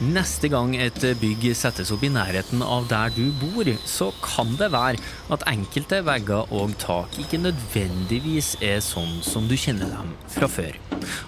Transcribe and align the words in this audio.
Neste 0.00 0.48
gang 0.48 0.70
et 0.80 1.02
bygg 1.20 1.42
settes 1.52 1.90
opp 1.92 2.06
i 2.06 2.08
nærheten 2.08 2.62
av 2.64 2.86
der 2.88 3.10
du 3.12 3.26
bor, 3.36 3.68
så 3.84 4.06
kan 4.24 4.54
det 4.56 4.70
være 4.72 4.96
at 5.36 5.44
enkelte 5.50 5.98
vegger 6.06 6.48
og 6.56 6.72
tak 6.80 7.18
ikke 7.20 7.42
nødvendigvis 7.42 8.54
er 8.64 8.80
sånn 8.80 9.18
som 9.20 9.44
du 9.50 9.52
kjenner 9.60 9.92
dem 9.92 10.14
fra 10.32 10.48
før. 10.48 10.78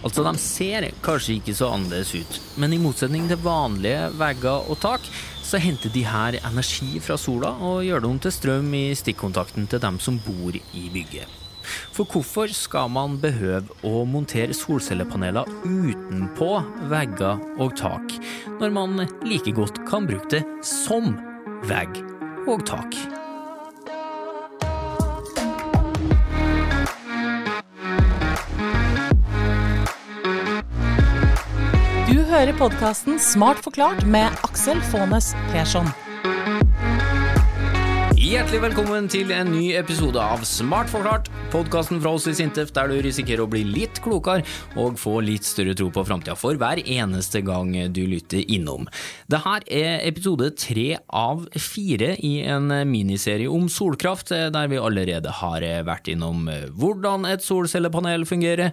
Altså, 0.01 0.25
de 0.25 0.33
ser 0.41 0.89
kanskje 1.05 1.37
ikke 1.37 1.57
så 1.59 1.69
annerledes 1.75 2.15
ut, 2.17 2.41
men 2.57 2.73
i 2.73 2.81
motsetning 2.81 3.29
til 3.29 3.45
vanlige 3.45 4.09
vegger 4.17 4.65
og 4.65 4.81
tak, 4.81 5.05
så 5.45 5.61
henter 5.61 5.93
de 5.93 6.07
her 6.09 6.41
energi 6.41 6.97
fra 7.05 7.21
sola 7.21 7.53
og 7.61 7.85
gjør 7.85 8.01
det 8.01 8.13
om 8.15 8.25
til 8.25 8.37
strøm 8.41 8.73
i 8.73 8.87
stikkontakten 8.97 9.69
til 9.69 9.85
dem 9.85 10.01
som 10.01 10.17
bor 10.25 10.57
i 10.57 10.89
bygget. 10.97 11.42
For 11.65 12.09
hvorfor 12.09 12.53
skal 12.55 12.91
man 12.93 13.19
behøve 13.23 13.77
å 13.87 14.05
montere 14.09 14.57
solcellepaneler 14.57 15.49
utenpå 15.65 16.51
vegger 16.93 17.43
og 17.63 17.77
tak, 17.79 18.15
når 18.61 18.75
man 18.75 19.05
like 19.27 19.55
godt 19.57 19.83
kan 19.89 20.07
bruke 20.09 20.31
det 20.33 20.45
som 20.67 21.15
vegg 21.69 22.03
og 22.51 22.65
tak? 22.69 22.97
Du 32.13 32.19
hører 32.29 32.53
podkasten 32.59 33.21
Smart 33.21 33.61
forklart 33.65 34.07
med 34.07 34.43
Aksel 34.49 34.81
Faanes 34.93 35.33
Persson. 35.53 35.89
Hjertelig 38.33 38.63
velkommen 38.63 39.11
til 39.13 39.29
en 39.37 39.51
ny 39.53 39.75
episode 39.77 40.17
av 40.17 40.41
Smart 40.49 40.89
forklart, 40.89 41.27
podkasten 41.53 41.99
fra 42.01 42.15
oss 42.17 42.25
i 42.31 42.33
Sintef 42.33 42.71
der 42.73 42.89
du 42.89 42.95
risikerer 43.05 43.43
å 43.45 43.51
bli 43.51 43.61
litt 43.67 43.99
klokere 44.01 44.41
og 44.81 44.95
få 44.97 45.19
litt 45.21 45.45
større 45.45 45.75
tro 45.77 45.91
på 45.93 46.01
framtida 46.09 46.33
for 46.41 46.57
hver 46.57 46.81
eneste 46.81 47.43
gang 47.45 47.75
du 47.93 48.01
lytter 48.09 48.41
innom. 48.49 48.87
Dette 49.29 49.59
er 49.69 50.01
episode 50.09 50.49
tre 50.57 50.95
av 51.13 51.43
fire 51.61 52.15
i 52.25 52.39
en 52.49 52.73
miniserie 52.89 53.53
om 53.53 53.67
solkraft, 53.69 54.33
der 54.33 54.71
vi 54.73 54.81
allerede 54.81 55.35
har 55.43 55.67
vært 55.85 56.09
innom 56.15 56.49
hvordan 56.73 57.29
et 57.29 57.45
solcellepanel 57.45 58.25
fungerer, 58.25 58.73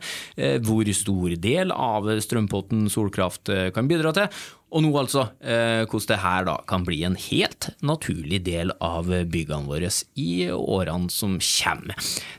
hvor 0.63 0.87
stor 0.95 1.35
del 1.35 1.75
av 1.75 2.07
strømpotten 2.23 2.87
solkraft 2.95 3.51
kan 3.75 3.91
bidra 3.91 4.15
til, 4.15 4.31
og 4.69 4.83
nå 4.85 4.91
altså 4.99 5.25
eh, 5.41 5.83
hvordan 5.89 6.07
det 6.09 6.19
her 6.23 6.45
da 6.47 6.55
kan 6.69 6.85
bli 6.87 7.01
en 7.07 7.17
helt 7.19 7.69
naturlig 7.85 8.41
del 8.45 8.73
av 8.83 9.09
byggene 9.09 9.69
våre 9.69 9.89
i 10.19 10.49
årene 10.53 11.09
som 11.13 11.37
kommer. 11.41 11.97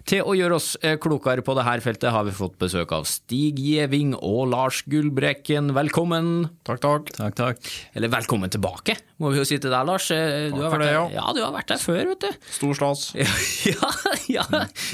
Til 0.08 0.22
å 0.24 0.36
gjøre 0.38 0.58
oss 0.60 0.72
eh, 0.82 0.98
klokere 1.02 1.44
på 1.46 1.56
dette 1.58 1.78
feltet 1.84 2.14
har 2.14 2.26
vi 2.28 2.36
fått 2.36 2.58
besøk 2.62 2.94
av 2.96 3.08
Stig 3.10 3.60
Gjeving 3.62 4.14
og 4.18 4.50
Lars 4.54 4.84
Gullbrekken. 4.90 5.74
Velkommen. 5.76 6.50
Takk, 6.66 6.82
takk. 6.86 7.14
Takk, 7.18 7.38
takk. 7.40 7.72
Eller 7.98 8.12
velkommen 8.12 8.52
tilbake, 8.52 8.98
må 9.20 9.30
vi 9.34 9.38
jo 9.40 9.44
si 9.44 9.58
til 9.60 9.70
deg, 9.72 9.84
Lars. 9.86 10.06
Eh, 10.14 10.48
Du 10.50 10.56
Takk 10.56 10.62
har 10.64 10.72
vært 10.72 10.80
det, 10.80 10.88
der- 10.88 10.96
ja. 10.96 11.04
ja, 11.20 11.32
du 11.36 11.40
har 11.44 11.52
vært 11.54 11.68
der 11.74 11.80
før, 11.82 12.00
vet 12.10 12.24
du. 12.24 12.30
Stor 12.56 12.74
stas. 12.78 13.02
Ja, 13.70 13.90
ja 14.32 14.44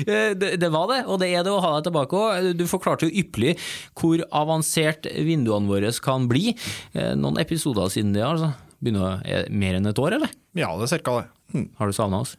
eh, 0.02 0.34
det, 0.34 0.50
det 0.60 0.70
var 0.74 0.88
det, 0.90 1.00
og 1.06 1.20
det 1.22 1.28
er 1.32 1.46
det 1.46 1.52
å 1.54 1.60
ha 1.62 1.70
deg 1.76 1.86
tilbake 1.88 2.18
òg. 2.18 2.50
Du 2.58 2.64
forklarte 2.70 3.06
jo 3.06 3.14
ypperlig 3.22 3.54
hvor 4.00 4.24
avansert 4.34 5.06
vinduene 5.14 5.70
våre 5.70 5.92
kan 6.02 6.26
bli. 6.30 6.56
Eh, 6.96 7.14
Noen 7.14 7.38
episoder 7.42 7.88
siden 7.94 8.12
det, 8.16 8.24
altså. 8.26 8.50
Begynner 8.82 9.22
er 9.24 9.46
det 9.46 9.54
mer 9.56 9.78
enn 9.78 9.86
et 9.88 9.98
år, 10.02 10.18
eller? 10.18 10.34
Ja, 10.58 10.68
det 10.76 10.84
er 10.90 10.92
cirka 10.98 11.20
det. 11.22 11.28
Hm. 11.54 11.68
Har 11.78 11.88
du 11.88 11.94
savna 11.96 12.20
oss? 12.26 12.34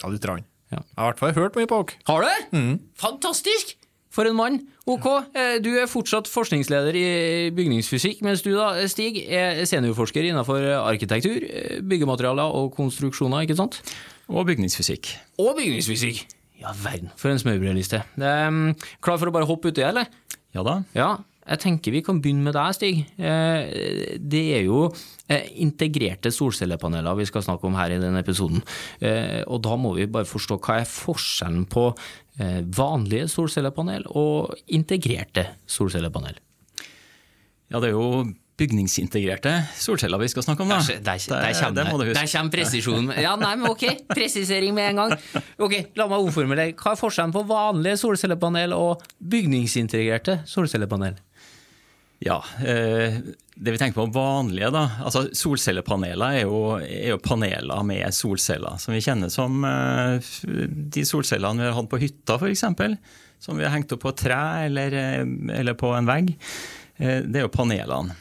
Ja, 0.00 0.08
litt. 0.08 0.24
Rann. 0.24 0.46
Ja. 0.72 0.78
Jeg 0.80 0.96
har 0.96 1.04
i 1.04 1.10
hvert 1.10 1.20
fall 1.20 1.34
hørt 1.36 1.58
mye 1.58 1.68
på 1.68 1.82
dere. 1.82 1.98
Har 2.08 2.24
du? 2.24 2.78
Fantastisk! 3.02 3.74
For 4.12 4.28
en 4.28 4.36
mann. 4.36 4.58
Ok, 4.84 5.06
eh, 5.32 5.56
du 5.64 5.70
er 5.80 5.86
fortsatt 5.88 6.28
forskningsleder 6.28 6.96
i 6.98 7.06
bygningsfysikk, 7.56 8.20
mens 8.26 8.42
du 8.44 8.50
da, 8.54 8.74
Stig, 8.90 9.22
er 9.24 9.62
seniorforsker 9.68 10.26
innenfor 10.28 10.60
arkitektur, 10.82 11.42
eh, 11.48 11.80
byggematerialer 11.80 12.52
og 12.58 12.74
konstruksjoner, 12.76 13.46
ikke 13.46 13.56
sant? 13.56 13.80
Og 14.28 14.44
bygningsfysikk. 14.46 15.14
Og 15.40 15.56
bygningsfysikk! 15.56 16.26
Ja 16.62 16.70
verden, 16.78 17.10
for 17.18 17.32
en 17.32 17.40
smørbrødliste. 17.42 18.04
Um, 18.22 18.74
klar 19.02 19.18
for 19.18 19.26
å 19.26 19.34
bare 19.34 19.48
hoppe 19.48 19.72
uti, 19.72 19.82
eller? 19.82 20.06
Ja 20.54 20.62
da. 20.62 20.76
Ja, 20.94 21.16
jeg 21.42 21.58
tenker 21.58 21.90
vi 21.90 22.02
kan 22.06 22.20
begynne 22.22 22.44
med 22.46 22.54
deg, 22.54 22.74
Stig. 22.76 23.00
Eh, 23.18 24.18
Det 24.22 24.42
er 24.60 24.62
jo 24.68 24.84
eh, 25.28 25.48
integrerte 25.58 26.30
solcellepaneler 26.30 27.16
vi 27.18 27.24
skal 27.26 27.42
snakke 27.42 27.66
om 27.66 27.74
her 27.74 27.90
i 27.90 27.98
denne 27.98 28.22
episoden. 28.22 28.62
Eh, 29.00 29.42
Og 29.48 29.58
da 29.64 29.74
må 29.74 29.96
vi 29.96 30.06
bare 30.06 30.22
forstå 30.28 30.60
hva 30.62 30.78
er 30.82 30.86
forskjellen 30.86 31.66
på 31.66 31.88
eh, 31.90 32.21
vanlige 32.38 33.28
solcellepanel 33.28 34.06
og 34.08 34.54
integrerte 34.72 35.46
solcellepanel. 35.68 36.38
Ja, 37.72 37.80
det 37.80 37.90
er 37.90 37.96
jo 37.96 38.24
bygningsintegrerte 38.62 39.52
solceller 39.80 40.20
vi 40.20 40.28
skal 40.28 40.44
snakke 40.44 40.62
om, 40.62 40.68
da. 40.70 40.78
Der, 40.84 41.00
der, 41.00 41.18
der, 41.18 41.46
Det- 41.48 41.60
kommer, 41.60 41.76
det 41.76 41.84
må 41.92 41.98
du 41.98 42.12
der 42.12 42.26
kommer 42.32 42.52
presisjonen. 42.52 43.12
Ja, 43.20 43.32
nei, 43.40 43.54
men 43.56 43.70
ok, 43.70 43.84
presisering 44.16 44.74
med 44.76 44.90
en 44.90 44.96
gang. 45.00 45.14
Ok, 45.58 45.74
La 45.96 46.06
meg 46.06 46.20
omformulere. 46.20 46.74
Hva 46.76 46.92
er 46.92 47.00
forskjellen 47.00 47.32
på 47.34 47.42
vanlige 47.48 47.96
solcellepanel 48.04 48.72
og 48.76 49.02
bygningsintegrerte 49.18 50.40
solcellepanel? 50.46 51.16
Ja, 52.22 52.44
eh, 52.66 53.18
det 53.54 53.72
vi 53.74 53.78
tenker 53.78 53.98
på 53.98 54.06
vanlige, 54.14 54.70
da. 54.70 54.84
Altså 55.02 55.24
solcellepaneler 55.34 56.38
er 56.38 56.44
jo, 56.44 56.60
er 56.78 57.14
jo 57.14 57.22
paneler 57.22 57.82
med 57.86 58.14
solceller, 58.14 58.78
som 58.78 58.94
vi 58.94 59.02
kjenner 59.02 59.32
som 59.32 59.64
eh, 59.66 60.32
de 60.94 61.04
solcellene 61.08 61.64
vi 61.64 61.68
har 61.68 61.78
hatt 61.80 61.90
på 61.90 62.00
hytta, 62.02 62.38
f.eks. 62.38 62.64
Som 63.42 63.58
vi 63.58 63.66
har 63.66 63.74
hengt 63.74 63.90
opp 63.96 64.04
på 64.04 64.14
tre 64.14 64.38
eller, 64.68 64.94
eh, 64.94 65.24
eller 65.58 65.78
på 65.78 65.90
en 65.96 66.10
vegg. 66.10 66.34
Det 67.02 67.38
er 67.40 67.42
jo 67.42 67.50
panelene. 67.50 68.14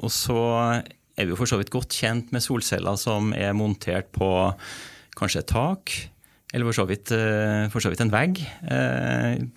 Og 0.00 0.08
så 0.14 0.38
er 0.80 1.26
vi 1.26 1.32
jo 1.34 1.36
for 1.36 1.50
så 1.50 1.58
vidt 1.60 1.72
godt 1.74 1.92
kjent 1.92 2.30
med 2.32 2.40
solceller 2.40 2.96
som 2.96 3.34
er 3.36 3.52
montert 3.58 4.08
på 4.14 4.30
kanskje 5.18 5.42
et 5.42 5.50
tak, 5.50 5.92
eller 6.54 6.70
for 6.70 6.78
så 6.78 6.86
vidt, 6.88 7.12
for 7.74 7.84
så 7.84 7.92
vidt 7.92 8.00
en 8.06 8.14
vegg 8.14 8.40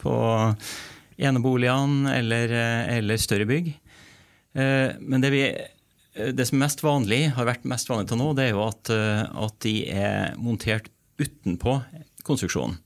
på 0.02 0.18
eneboligene 1.18 2.14
eller, 2.18 2.52
eh, 2.54 2.98
eller 2.98 3.18
større 3.22 3.46
bygg. 3.50 3.74
Eh, 4.56 4.96
Men 5.00 5.22
det, 5.22 5.32
vi, 5.34 5.44
det 6.34 6.48
som 6.48 6.58
er 6.60 6.66
mest 6.66 6.84
vanlig, 6.84 7.22
har 7.36 7.46
vært 7.50 7.66
mest 7.66 7.90
vanlig 7.90 8.10
til 8.10 8.18
nå, 8.22 8.32
det 8.38 8.48
er 8.48 8.52
jo 8.56 8.66
at, 8.68 8.90
eh, 8.94 9.24
at 9.46 9.60
de 9.66 9.76
er 9.90 10.36
montert 10.38 10.90
utenpå 11.22 11.78
konstruksjonen. 12.24 12.78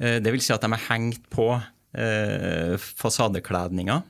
Eh, 0.00 0.18
Det 0.20 0.32
vil 0.32 0.40
si 0.44 0.52
at 0.52 0.62
de 0.62 0.72
er 0.72 0.86
hengt 0.88 1.28
på 1.30 1.50
eh, 1.94 2.76
fasadekledninga 2.78 4.02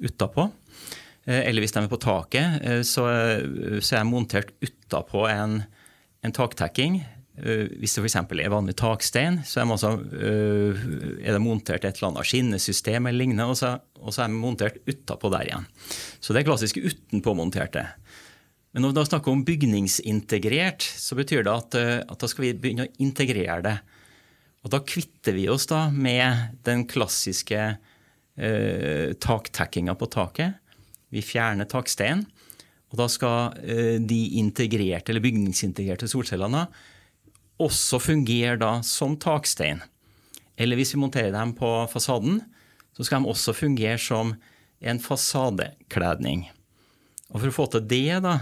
utapå. 0.00 0.50
Eh, 1.26 1.42
Eller 1.48 1.60
hvis 1.60 1.72
de 1.72 1.82
er 1.82 1.88
på 1.92 2.00
taket, 2.00 2.60
eh, 2.64 2.82
så, 2.82 3.06
så 3.80 3.96
er 3.96 4.04
de 4.04 4.10
montert 4.10 4.52
utapå 4.64 5.26
en, 5.28 5.62
en 6.24 6.32
taktekking. 6.32 7.02
Eh, 7.40 7.68
Hvis 7.80 7.96
det 7.96 8.04
f.eks. 8.04 8.16
er 8.20 8.52
vanlig 8.52 8.76
takstein, 8.78 9.40
så 9.48 9.62
er, 9.62 9.70
altså, 9.72 9.92
eh, 10.12 10.80
er 11.24 11.36
det 11.36 11.42
montert 11.42 11.84
et 11.84 11.96
eller 11.96 12.10
annet 12.12 12.28
skinnesystem 12.28 13.08
eller 13.08 13.24
lignende, 13.24 13.48
og 13.48 13.58
så, 13.58 13.76
og 14.00 14.14
så 14.14 14.24
er 14.24 14.32
de 14.32 14.40
montert 14.40 14.80
utapå 14.88 15.30
der 15.32 15.48
igjen. 15.48 15.68
Så 16.20 16.34
det 16.34 16.42
er 16.42 16.50
klassisk 16.50 16.80
utenpåmonterte. 16.82 17.86
Men 18.70 18.84
når 18.84 18.92
vi 18.92 18.98
da 19.00 19.06
snakker 19.08 19.34
om 19.34 19.46
bygningsintegrert, 19.46 20.84
så 20.84 21.16
betyr 21.18 21.46
det 21.46 21.54
at, 21.54 21.78
eh, 21.80 21.96
at 22.04 22.20
da 22.20 22.30
skal 22.30 22.46
vi 22.46 22.58
begynne 22.58 22.86
å 22.86 22.92
integrere 23.02 23.62
det. 23.66 23.78
Og 24.60 24.74
da 24.74 24.82
kvitter 24.84 25.34
vi 25.34 25.48
oss 25.50 25.64
da 25.70 25.86
med 25.90 26.60
den 26.68 26.84
klassiske 26.88 27.60
eh, 28.36 29.16
taktekkinga 29.16 29.96
på 29.96 30.10
taket. 30.12 30.60
Vi 31.10 31.24
fjerner 31.24 31.66
taksteinen. 31.66 32.26
Og 32.90 32.98
da 32.98 33.06
skal 33.10 33.56
eh, 33.62 33.98
de 34.02 34.20
integrerte, 34.40 35.12
eller 35.12 35.24
bygningsintegrerte 35.24 36.10
solcellene 36.10 36.66
også 37.60 38.00
fungere 38.02 38.58
da 38.60 38.78
som 38.86 39.16
takstein. 39.20 39.82
Eller 40.60 40.76
hvis 40.76 40.94
vi 40.94 41.00
monterer 41.00 41.32
dem 41.34 41.54
på 41.56 41.68
fasaden, 41.92 42.40
så 42.96 43.06
skal 43.06 43.22
de 43.22 43.32
også 43.32 43.54
fungere 43.56 43.98
som 44.00 44.34
en 44.80 45.00
fasadekledning. 45.00 46.48
Og 47.30 47.40
for 47.40 47.50
å 47.50 47.54
få 47.54 47.66
til 47.72 47.86
det, 47.88 48.20
da, 48.24 48.40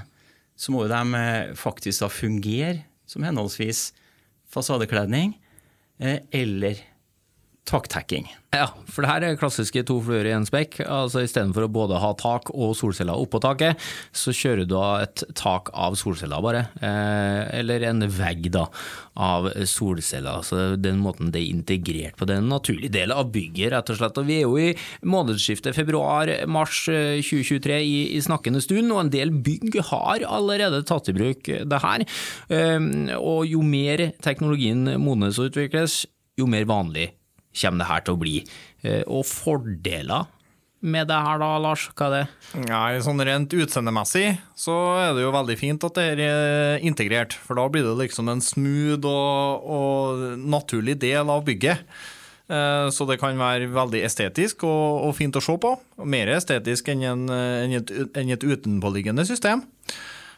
så 0.59 0.75
må 0.75 0.87
de 0.91 1.03
eh, 1.19 1.55
faktisk 1.59 2.03
da 2.03 2.11
fungere 2.11 2.83
som 3.09 3.25
henholdsvis 3.27 3.93
fasadekledning 4.51 5.37
eh, 6.01 6.25
eller 6.35 6.81
taktekking. 7.69 8.29
Ja, 8.49 8.71
for 8.89 9.05
det 9.05 9.11
her 9.11 9.25
er 9.27 9.37
klassiske 9.37 9.83
to 9.85 9.99
fluer 10.01 10.25
i 10.25 10.33
en 10.33 10.47
spekk. 10.49 10.79
Altså 10.81 11.21
Istedenfor 11.21 11.67
å 11.67 11.73
både 11.73 11.99
ha 12.01 12.15
tak 12.17 12.49
og 12.55 12.73
solceller 12.79 13.21
oppå 13.21 13.43
taket, 13.45 13.77
så 14.17 14.33
kjører 14.33 14.65
du 14.65 14.73
av 14.81 15.03
et 15.05 15.25
tak 15.37 15.69
av 15.77 15.99
solceller, 16.01 16.41
bare. 16.41 16.63
Eh, 16.81 17.43
eller 17.59 17.85
en 17.91 18.07
vegg 18.09 18.49
da, 18.55 18.65
av 19.21 19.51
solceller. 19.69 20.41
Så 20.49 20.63
den 20.81 21.03
måten 21.05 21.29
det 21.35 21.43
er 21.43 21.53
integrert 21.59 22.17
på. 22.17 22.25
Det 22.25 22.39
er 22.39 22.41
en 22.41 22.49
naturlig 22.55 22.89
del 22.95 23.13
av 23.13 23.29
bygget, 23.35 23.75
rett 23.75 23.93
og 23.93 24.01
slett. 24.01 24.23
Og 24.23 24.31
vi 24.31 24.39
er 24.39 24.49
jo 24.49 24.57
i 24.57 24.73
månedsskiftet 25.05 25.77
februar-mars 25.77 26.87
2023 26.89 27.79
i, 27.85 28.01
i 28.17 28.25
snakkende 28.25 28.65
stund, 28.65 28.89
og 28.95 29.05
en 29.05 29.13
del 29.13 29.35
bygg 29.45 29.77
har 29.93 30.25
allerede 30.25 30.81
tatt 30.89 31.13
i 31.13 31.19
bruk 31.21 31.53
det 31.69 31.85
her. 31.85 32.09
Eh, 32.49 32.81
og 33.21 33.45
jo 33.45 33.61
mer 33.61 34.09
teknologien 34.25 34.89
modnes 35.05 35.37
og 35.37 35.53
utvikles, 35.53 36.07
jo 36.39 36.49
mer 36.49 36.65
vanlig 36.71 37.11
kommer 37.61 37.85
det 37.85 37.91
her 37.93 38.05
til 38.07 38.17
å 38.17 38.21
bli. 38.25 38.35
Eh, 38.85 39.03
Og 39.07 39.25
fordeler 39.29 40.27
med 40.81 41.09
det 41.11 41.17
her 41.19 41.41
da, 41.43 41.47
Lars? 41.59 41.89
Hva 41.99 42.07
er 42.07 42.13
det? 42.15 42.27
Nei, 42.69 43.01
sånn 43.03 43.19
Rent 43.27 43.51
utseendemessig 43.51 44.29
så 44.55 44.77
er 45.03 45.17
det 45.17 45.25
jo 45.25 45.33
veldig 45.35 45.57
fint 45.59 45.83
at 45.89 45.97
det 45.99 46.05
er 46.13 46.21
eh, 46.23 46.85
integrert, 46.87 47.35
for 47.35 47.59
da 47.59 47.65
blir 47.73 47.83
det 47.83 47.97
liksom 48.05 48.31
en 48.31 48.39
smooth 48.45 49.03
og, 49.11 49.67
og 49.67 50.23
naturlig 50.39 50.95
del 51.03 51.27
av 51.35 51.43
bygget. 51.49 51.83
Eh, 52.49 52.87
Så 52.95 53.09
det 53.11 53.19
kan 53.21 53.35
være 53.37 53.67
veldig 53.75 54.05
estetisk 54.07 54.63
og, 54.71 55.09
og 55.09 55.17
fint 55.19 55.35
å 55.37 55.43
se 55.43 55.57
på. 55.61 55.75
Mer 56.07 56.31
estetisk 56.37 56.89
enn, 56.95 57.03
en, 57.11 57.27
enn, 57.35 57.75
et, 57.81 57.91
enn 58.17 58.31
et 58.37 58.47
utenpåliggende 58.47 59.27
system. 59.27 59.67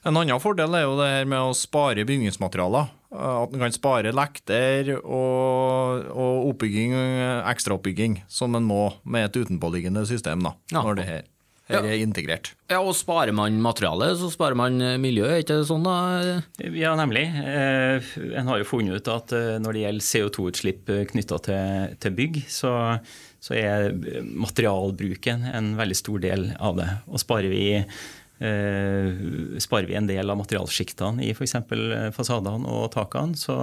En 0.08 0.16
annen 0.16 0.40
fordel 0.40 0.72
er 0.74 0.86
jo 0.88 0.96
det 0.96 1.10
her 1.18 1.28
med 1.28 1.50
å 1.50 1.52
spare 1.52 2.06
bygningsmaterialer. 2.08 2.88
Eh, 3.10 3.42
At 3.42 3.52
en 3.52 3.58
kan 3.64 3.72
spare 3.74 4.12
lekter 4.14 4.92
og, 5.00 6.06
og 6.14 6.48
oppbygging, 6.52 6.94
eh, 6.94 7.50
ekstraoppbygging, 7.50 8.20
som 8.30 8.54
en 8.54 8.66
må 8.68 8.84
med 9.04 9.28
et 9.30 9.40
utenpåliggende 9.44 10.06
system, 10.06 10.42
da, 10.46 10.54
Ja. 10.72 10.82
når 10.84 10.96
det 11.00 11.06
her, 11.08 11.22
her 11.70 11.84
er 11.86 11.98
integrert. 12.02 12.52
Ja, 12.70 12.80
og 12.82 12.94
sparer 12.98 13.32
man 13.34 13.60
materiale, 13.62 14.12
så 14.18 14.30
sparer 14.30 14.56
man 14.58 14.78
miljøet, 14.78 15.00
miljø, 15.02 15.26
er 15.30 15.42
ikke 15.42 15.58
det 15.60 15.66
sånn 15.68 15.84
da? 15.86 15.96
Ja, 16.74 16.94
nemlig. 16.98 17.24
Eh, 17.30 18.12
en 18.38 18.46
har 18.50 18.58
jo 18.62 18.64
funnet 18.70 18.94
ut 19.02 19.08
at 19.10 19.32
eh, 19.34 19.58
når 19.62 19.72
det 19.78 19.84
gjelder 19.84 20.08
CO2-utslipp 20.10 20.94
knytta 21.10 21.38
til, 21.46 21.96
til 22.02 22.16
bygg, 22.18 22.40
så, 22.50 22.72
så 23.42 23.54
er 23.58 23.90
materialbruken 24.34 25.46
en 25.54 25.72
veldig 25.78 25.96
stor 25.98 26.22
del 26.22 26.48
av 26.58 26.78
det. 26.78 26.88
Og 27.10 27.22
sparer 27.22 27.50
vi, 27.52 27.62
eh, 27.80 27.84
sparer 28.40 29.88
vi 29.90 29.96
en 29.98 30.08
del 30.08 30.32
av 30.32 30.38
materialsjiktene 30.40 31.26
i 31.26 31.32
f.eks. 31.34 31.58
fasadene 32.16 32.68
og 32.72 32.90
takene, 32.94 33.36
så, 33.36 33.56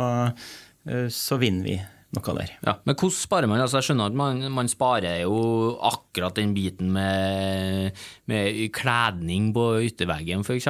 eh, 0.85 1.07
så 1.13 1.39
vinner 1.41 1.65
vi 1.65 1.77
noe 2.15 2.35
der. 2.37 2.53
Ja, 2.63 2.77
Men 2.85 2.95
hvordan 2.95 3.15
sparer 3.17 3.49
man? 3.51 3.59
Altså, 3.59 3.81
jeg 3.81 3.89
skjønner 3.89 4.11
at 4.11 4.17
man, 4.17 4.45
man 4.53 4.69
sparer 4.71 5.23
jo 5.25 5.75
akkurat 5.89 6.37
den 6.39 6.53
biten 6.55 6.93
med, 6.95 7.97
med 8.31 8.61
kledning 8.75 9.51
på 9.55 9.65
ytterveggen, 9.89 10.45
f.eks. 10.45 10.69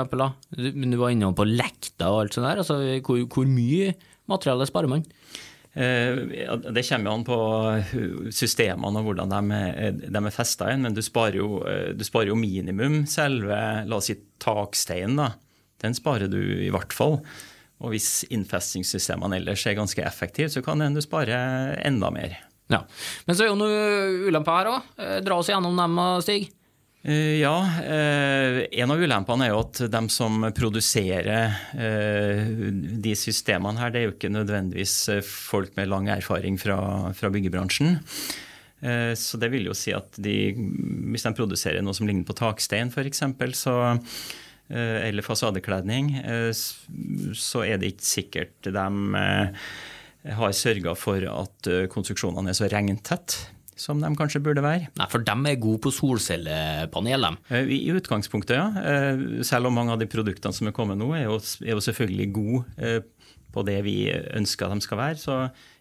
Men 0.57 0.95
du 0.95 0.97
var 0.97 1.13
inne 1.13 1.33
på 1.37 1.45
lekter 1.45 2.09
og 2.09 2.23
alt 2.23 2.37
sånt 2.37 2.49
der. 2.49 2.63
Altså, 2.63 2.79
hvor, 3.05 3.21
hvor 3.27 3.49
mye 3.49 3.93
materiale 4.27 4.67
sparer 4.67 4.91
man? 4.91 5.05
Eh, 5.77 6.15
Det 6.73 6.83
kommer 6.89 7.11
an 7.13 7.23
på 7.27 7.37
systemene 8.33 8.97
og 9.01 9.05
hvordan 9.11 9.29
de, 9.29 9.41
er- 9.53 9.91
er 10.25 10.33
festa 10.33 10.71
inn, 10.73 10.81
men 10.87 10.95
du 10.97 11.01
sparer, 11.05 11.37
jo, 11.37 11.59
eh, 11.69 11.91
du 11.93 12.03
sparer 12.07 12.31
jo 12.31 12.35
minimum 12.39 13.03
selve 13.05 13.59
la 13.85 13.95
oss 13.99 14.09
si, 14.09 14.15
taksteinen. 14.41 15.17
da. 15.21 15.29
Den 15.83 15.93
sparer 15.93 16.27
du 16.31 16.39
i 16.41 16.71
hvert 16.73 16.93
fall. 16.93 17.19
Og 17.79 17.91
hvis 17.93 18.23
innfestingssystemene 18.33 19.37
ellers 19.37 19.65
er 19.69 19.75
ganske 19.77 20.01
effektive, 20.01 20.49
så 20.49 20.63
kan 20.65 20.79
du 20.95 21.01
spare 21.01 21.77
enda 21.85 22.09
mer. 22.09 22.37
Ja. 22.73 22.81
Men 23.27 23.35
så 23.37 23.43
er 23.45 23.51
jo 23.51 23.59
noen 23.59 24.25
ulemper 24.27 24.57
her 24.57 24.71
òg. 24.71 25.23
Dra 25.23 25.37
oss 25.37 25.47
gjennom 25.51 25.77
dem, 25.77 25.99
Stig. 26.25 26.49
Eh, 27.03 27.39
Ja, 27.39 27.69
eh, 27.83 28.65
en 28.81 28.91
av 28.91 29.01
ulempene 29.01 29.45
er 29.45 29.53
jo 29.53 29.61
at 29.61 29.83
de 29.93 30.01
som 30.11 30.47
produserer 30.55 31.53
eh, 31.77 32.49
de 33.03 33.13
systemene 33.15 33.79
her, 33.79 33.93
det 33.93 34.01
er 34.01 34.07
jo 34.07 34.15
ikke 34.15 34.33
nødvendigvis 34.33 34.97
folk 35.27 35.77
med 35.77 35.91
lang 35.91 36.09
erfaring 36.11 36.59
fra, 36.61 36.79
fra 37.13 37.31
byggebransjen. 37.33 37.99
Så 39.17 39.39
det 39.41 39.47
vil 39.49 39.65
jo 39.65 39.73
si 39.73 39.89
at 39.89 40.19
de, 40.21 40.53
hvis 41.09 41.23
de 41.25 41.31
produserer 41.33 41.81
noe 41.81 41.97
som 41.97 42.05
ligner 42.05 42.27
på 42.27 42.35
takstein 42.37 42.91
f.eks., 42.93 43.23
så 43.57 43.73
eller 44.69 45.25
fasadekledning, 45.25 46.11
så 46.53 47.63
er 47.65 47.81
det 47.81 47.95
ikke 47.95 48.05
sikkert 48.05 48.69
de 48.69 48.85
har 50.37 50.53
sørga 50.59 50.93
for 50.93 51.25
at 51.25 51.71
konstruksjonene 51.89 52.53
er 52.53 52.59
så 52.59 52.69
regntett 52.69 53.39
som 53.79 54.01
de 54.01 54.09
kanskje 54.17 54.41
burde 54.43 54.63
være. 54.65 54.89
Nei, 54.97 55.07
for 55.11 55.23
de 55.25 55.35
er 55.51 55.59
gode 55.61 55.81
på 55.85 55.93
solcellepanel, 55.93 57.27
dem. 57.27 57.37
Eh, 57.53 57.69
I 57.77 57.93
utgangspunktet, 57.95 58.57
ja. 58.57 58.67
Eh, 58.81 59.43
Selv 59.47 59.69
om 59.69 59.77
mange 59.77 59.93
av 59.93 60.01
de 60.01 60.09
produktene 60.09 60.55
som 60.55 60.69
er 60.69 60.75
kommet 60.75 60.99
nå, 60.99 61.11
er 61.15 61.27
jo, 61.27 61.37
er 61.65 61.75
jo 61.75 61.83
selvfølgelig 61.85 62.29
gode 62.35 62.63
eh, 62.77 63.01
på 63.53 63.65
det 63.67 63.79
vi 63.85 63.99
ønsker 64.11 64.73
de 64.73 64.83
skal 64.83 64.99
være, 65.01 65.19
så 65.21 65.37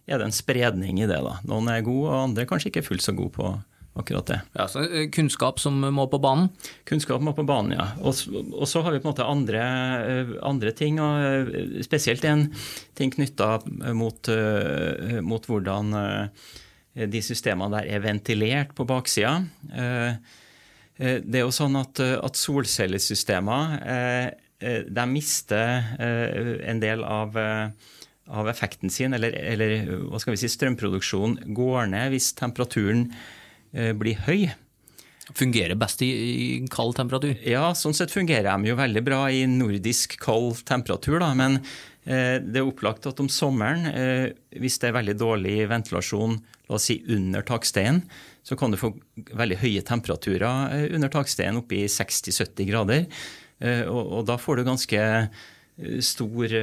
er 0.06 0.20
det 0.20 0.28
en 0.28 0.36
spredning 0.36 1.00
i 1.02 1.08
det. 1.08 1.18
da. 1.24 1.38
Noen 1.48 1.72
er 1.72 1.86
gode, 1.86 2.12
og 2.12 2.28
andre 2.28 2.46
kanskje 2.48 2.70
ikke 2.70 2.84
fullt 2.86 3.04
så 3.04 3.16
gode 3.16 3.34
på 3.36 3.48
akkurat 3.96 4.28
det. 4.28 4.36
Ja, 4.52 4.66
så 4.68 4.82
Kunnskap 5.12 5.58
som 5.60 5.80
må 5.80 6.04
på 6.12 6.20
banen. 6.20 6.50
Kunnskap 6.88 7.22
må 7.24 7.32
på 7.36 7.46
banen, 7.48 7.72
ja. 7.78 7.88
Og, 8.04 8.12
og 8.52 8.68
så 8.68 8.82
har 8.84 8.92
vi 8.92 9.00
på 9.00 9.08
en 9.08 9.14
måte 9.14 9.24
andre, 9.24 9.62
andre 10.44 10.72
ting, 10.76 11.00
og 11.00 11.80
spesielt 11.84 12.24
en 12.28 12.44
ting 12.96 13.14
knytta 13.14 13.54
mot, 13.96 14.28
mot 15.24 15.48
hvordan 15.48 15.96
de 16.96 17.20
systemene 17.20 17.76
der 17.76 17.90
er 17.92 18.00
ventilert 18.00 18.72
på 18.76 18.86
baksida. 18.88 19.34
Eh, 19.68 20.16
eh, 20.96 21.20
Det 21.20 21.42
er 21.42 21.44
jo 21.44 21.52
sånn 21.52 21.76
at, 21.76 22.00
eh, 22.00 22.16
at 22.16 22.40
solcellesystemer 22.40 23.76
eh, 23.84 24.30
eh, 24.64 24.82
de 24.88 25.06
mister 25.12 25.92
eh, 26.00 26.54
en 26.72 26.80
del 26.80 27.04
av, 27.04 27.36
eh, 27.36 27.68
av 28.32 28.48
effekten 28.48 28.90
sin, 28.90 29.12
eller, 29.12 29.36
eller 29.36 29.90
hva 30.08 30.18
skal 30.22 30.32
vi 30.32 30.40
si, 30.40 30.48
strømproduksjonen 30.48 31.52
går 31.54 31.90
ned 31.92 32.14
hvis 32.16 32.32
temperaturen 32.38 33.10
eh, 33.74 33.92
blir 33.92 34.16
høy. 34.24 34.48
Fungerer 35.36 35.74
best 35.74 36.00
i, 36.06 36.08
i 36.08 36.66
kald 36.70 36.94
temperatur. 36.96 37.36
Ja, 37.42 37.72
sånn 37.74 37.96
sett 37.98 38.12
fungerer 38.14 38.46
de 38.46 38.70
jo 38.70 38.76
veldig 38.78 39.04
bra 39.04 39.24
i 39.28 39.40
nordisk 39.50 40.16
kald 40.22 40.60
temperatur, 40.64 41.18
da. 41.18 41.32
Men 41.34 41.58
eh, 42.06 42.38
det 42.38 42.60
er 42.60 42.68
opplagt 42.68 43.08
at 43.10 43.18
om 43.20 43.26
sommeren, 43.28 43.88
eh, 43.90 44.28
hvis 44.54 44.78
det 44.78 44.92
er 44.92 45.00
veldig 45.00 45.16
dårlig 45.18 45.56
ventilasjon, 45.68 46.38
la 46.66 46.78
oss 46.78 46.88
si 46.90 47.00
under 47.12 47.44
taksteinen, 47.46 48.02
så 48.46 48.56
kan 48.58 48.70
du 48.70 48.78
få 48.78 48.92
veldig 49.34 49.58
høye 49.62 49.82
temperaturer 49.86 50.72
eh, 50.74 50.86
under 50.94 51.10
taksteinen, 51.12 51.60
oppe 51.62 51.80
i 51.80 51.86
60-70 51.90 52.70
grader. 52.70 53.06
Eh, 53.58 53.84
og, 53.86 54.02
og 54.18 54.26
da 54.30 54.38
får 54.38 54.58
du 54.58 54.66
ganske 54.68 55.02
eh, 55.02 56.00
stor 56.04 56.56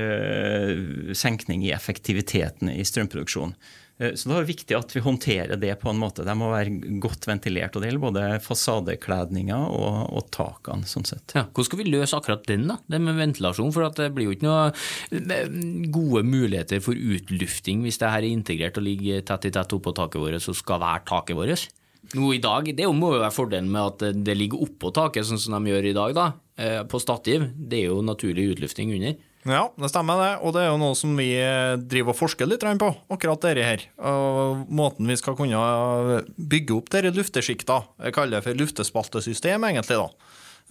senkning 1.15 1.65
i 1.67 1.73
effektiviteten 1.75 2.71
i 2.73 2.83
strømproduksjonen. 2.87 3.55
Eh, 3.99 4.13
Så 4.17 4.29
da 4.29 4.37
er 4.39 4.45
det 4.45 4.55
viktig 4.55 4.75
at 4.77 4.91
vi 4.95 5.01
håndterer 5.05 5.59
det 5.59 5.75
på 5.81 5.89
en 5.91 5.99
måte. 6.01 6.25
De 6.25 6.33
må 6.35 6.49
være 6.49 6.99
godt 7.03 7.27
ventilert. 7.29 7.75
og 7.75 7.83
Det 7.83 7.91
gjelder 7.91 8.05
både 8.07 8.23
fasadekledninga 8.41 9.59
og, 9.69 9.99
og 10.17 10.31
takene. 10.33 10.87
sånn 10.89 11.05
sett. 11.05 11.35
Ja, 11.37 11.45
hvordan 11.45 11.67
skal 11.69 11.81
vi 11.83 11.91
løse 11.91 12.17
akkurat 12.17 12.45
den, 12.49 12.65
da? 12.71 12.77
Det 12.89 12.99
med 13.01 13.19
ventilasjon? 13.19 13.71
For 13.75 13.85
det 13.93 14.09
blir 14.15 14.29
jo 14.31 14.35
ikke 14.37 14.47
noe 14.49 14.65
eh, 15.13 15.87
gode 15.93 16.23
muligheter 16.27 16.81
for 16.83 16.97
utlufting 16.97 17.83
hvis 17.85 17.99
det 18.01 18.09
her 18.09 18.23
er 18.25 18.31
integrert 18.33 18.77
og 18.81 18.87
ligger 18.87 19.21
tett 19.27 19.45
i 19.49 19.53
tett 19.53 19.73
oppå 19.77 19.93
taket 19.95 20.21
vårt, 20.21 20.41
så 20.43 20.55
skal 20.57 20.81
være 20.83 21.05
taket 21.09 21.37
vårt. 21.37 21.67
Nå 22.13 22.33
i 22.35 22.41
dag, 22.43 22.65
Det 22.75 22.85
må 22.91 23.13
jo 23.13 23.21
være 23.21 23.31
fordelen 23.31 23.69
med 23.71 23.81
at 24.03 24.23
det 24.25 24.33
ligger 24.37 24.59
oppå 24.65 24.91
taket, 24.93 25.23
sånn 25.25 25.39
som 25.39 25.55
de 25.63 25.71
gjør 25.71 25.85
i 25.87 25.93
dag, 25.95 26.13
da, 26.17 26.25
eh, 26.59 26.81
på 26.83 26.99
stativ. 26.99 27.45
Det 27.55 27.79
er 27.79 27.87
jo 27.93 28.01
naturlig 28.03 28.49
utlufting 28.57 28.91
under. 28.97 29.15
Ja, 29.43 29.65
det 29.75 29.89
stemmer 29.91 30.21
det, 30.21 30.29
og 30.39 30.53
det 30.55 30.61
er 30.63 30.69
jo 30.71 30.79
noe 30.79 30.95
som 30.95 31.17
vi 31.19 31.33
eh, 31.35 31.75
driver 31.75 32.13
og 32.13 32.19
forsker 32.21 32.47
litt 32.47 32.63
på, 32.63 32.91
akkurat 33.11 33.43
dette 33.43 33.65
her. 33.67 33.81
Og 33.99 34.63
måten 34.71 35.09
vi 35.09 35.17
skal 35.19 35.35
kunne 35.35 36.21
bygge 36.37 36.77
opp 36.77 36.91
disse 36.93 37.11
luftesjikta, 37.17 37.81
jeg 38.07 38.15
kaller 38.15 38.39
det 38.39 38.45
for 38.47 38.61
luftespaltesystem 38.61 39.67
egentlig 39.67 39.99
da. 39.99 40.07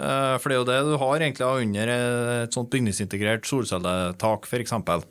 Eh, 0.00 0.36
For 0.40 0.48
det 0.48 0.56
er 0.56 0.62
jo 0.62 0.68
det 0.70 0.80
du 0.88 0.94
har 1.04 1.16
egentlig 1.18 1.50
under 1.66 1.92
et 1.96 2.56
sånt 2.56 2.72
bygningsintegrert 2.72 3.44
solcelletak 3.48 4.48
eksempel. 4.62 5.04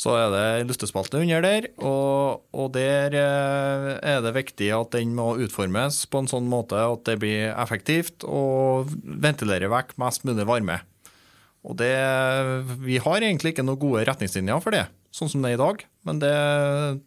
Så 0.00 0.14
er 0.16 0.30
det 0.32 0.66
luftespalte 0.66 1.20
under 1.20 1.44
der, 1.44 1.66
og, 1.84 2.42
og 2.56 2.70
der 2.74 3.14
eh, 3.14 3.88
er 4.02 4.22
det 4.24 4.34
viktig 4.34 4.72
at 4.74 4.96
den 4.96 5.14
må 5.14 5.34
utformes 5.44 6.06
på 6.10 6.24
en 6.24 6.30
sånn 6.30 6.48
måte 6.50 6.80
at 6.80 7.04
det 7.06 7.20
blir 7.22 7.52
effektivt 7.52 8.24
og 8.26 8.90
ventilerer 9.04 9.70
vekk 9.70 9.94
mest 10.00 10.24
mulig 10.26 10.48
varme. 10.48 10.80
Og 11.66 11.76
det, 11.76 11.92
Vi 12.80 12.96
har 13.02 13.20
egentlig 13.20 13.52
ikke 13.52 13.66
noen 13.66 13.80
gode 13.80 14.04
retningslinjer 14.08 14.62
for 14.64 14.72
det, 14.72 14.86
sånn 15.12 15.28
som 15.28 15.42
det 15.44 15.52
er 15.52 15.58
i 15.58 15.60
dag. 15.60 15.84
Men 16.08 16.20
det 16.22 16.34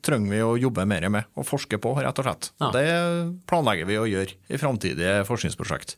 trenger 0.05 0.29
vi 0.35 0.41
å 0.45 0.53
jobbe 0.61 0.85
mer 0.89 1.07
med 1.09 1.29
og 1.33 1.47
forske 1.49 1.79
på, 1.81 1.95
rett 1.97 2.21
og 2.21 2.27
slett. 2.27 2.51
Ja. 2.61 2.69
Det 2.75 2.87
planlegger 3.49 3.89
vi 3.89 3.97
å 3.97 4.09
gjøre 4.09 4.37
i 4.53 4.61
framtidige 4.61 5.23
forskningsprosjekt. 5.29 5.97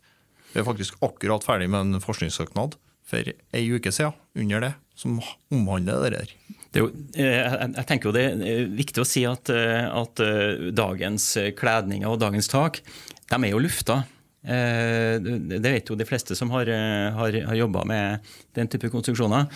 Vi 0.54 0.62
er 0.62 0.68
faktisk 0.68 0.96
akkurat 1.04 1.44
ferdig 1.44 1.68
med 1.68 1.84
en 1.84 2.04
forskningssøknad 2.04 2.78
for 3.06 3.34
ei 3.54 3.66
uke 3.76 3.92
siden 3.94 4.16
under 4.40 4.64
det, 4.64 4.74
som 4.98 5.20
omhandler 5.54 6.06
det 6.06 6.14
der. 6.16 6.32
Det 6.72 6.82
jo, 6.84 6.90
eh, 7.16 7.36
jeg 7.40 7.74
jeg 7.76 7.88
tenker 7.88 8.10
jo 8.10 8.16
det 8.16 8.26
er 8.32 8.66
viktig 8.72 9.04
å 9.04 9.08
si 9.08 9.26
at, 9.28 9.52
eh, 9.52 9.86
at 9.88 10.20
eh, 10.24 10.72
dagens 10.76 11.28
kledninger 11.60 12.08
og 12.10 12.20
dagens 12.24 12.50
tak, 12.52 12.82
de 13.30 13.36
er 13.36 13.52
jo 13.52 13.62
lufta. 13.64 14.04
Eh, 14.46 15.18
Det 15.20 15.72
vet 15.72 15.90
jo 15.90 15.96
de 15.98 16.06
fleste 16.06 16.36
som 16.38 16.52
har, 16.54 16.68
eh, 16.70 17.12
har, 17.12 17.34
har 17.48 17.56
jobba 17.56 17.86
med 17.86 18.20
den 18.54 18.68
type 18.68 18.90
konstruksjoner. 18.94 19.48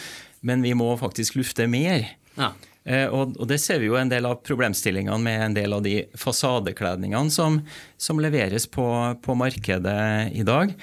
Men 0.41 0.61
vi 0.61 0.73
må 0.73 0.97
faktisk 0.97 1.35
lufte 1.35 1.67
mer. 1.67 2.07
Ja. 2.35 2.53
Eh, 2.85 3.07
Og, 3.07 3.35
og 3.37 3.47
det 3.47 3.59
ser 3.61 3.79
vi 3.79 3.85
jo 3.87 3.97
en 3.99 4.09
del 4.09 4.25
av 4.25 4.41
problemstillingene 4.43 5.19
med 5.21 5.41
en 5.41 5.53
del 5.53 5.73
av 5.73 5.83
de 5.83 6.07
fasadekledningene 6.17 7.29
som, 7.29 7.61
som 7.97 8.19
leveres 8.19 8.65
på, 8.67 8.87
på 9.21 9.35
markedet 9.37 10.33
i 10.33 10.43
dag. 10.43 10.73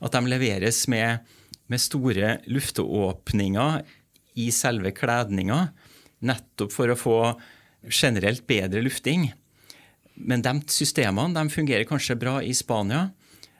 At 0.00 0.12
de 0.12 0.20
leveres 0.30 0.86
med, 0.88 1.18
med 1.66 1.80
store 1.82 2.38
lufteåpninger 2.46 3.82
i 4.38 4.50
selve 4.54 4.92
kledninga, 4.94 5.72
nettopp 6.22 6.70
for 6.70 6.90
å 6.90 6.98
få 6.98 7.18
generelt 7.90 8.46
bedre 8.46 8.82
lufting. 8.82 9.32
men 10.14 10.42
de 10.42 10.50
systemene 10.66 11.34
de 11.34 11.50
fungerer 11.50 11.84
kanskje 11.86 12.16
bra 12.18 12.40
i 12.42 12.52
Spania, 12.54 13.10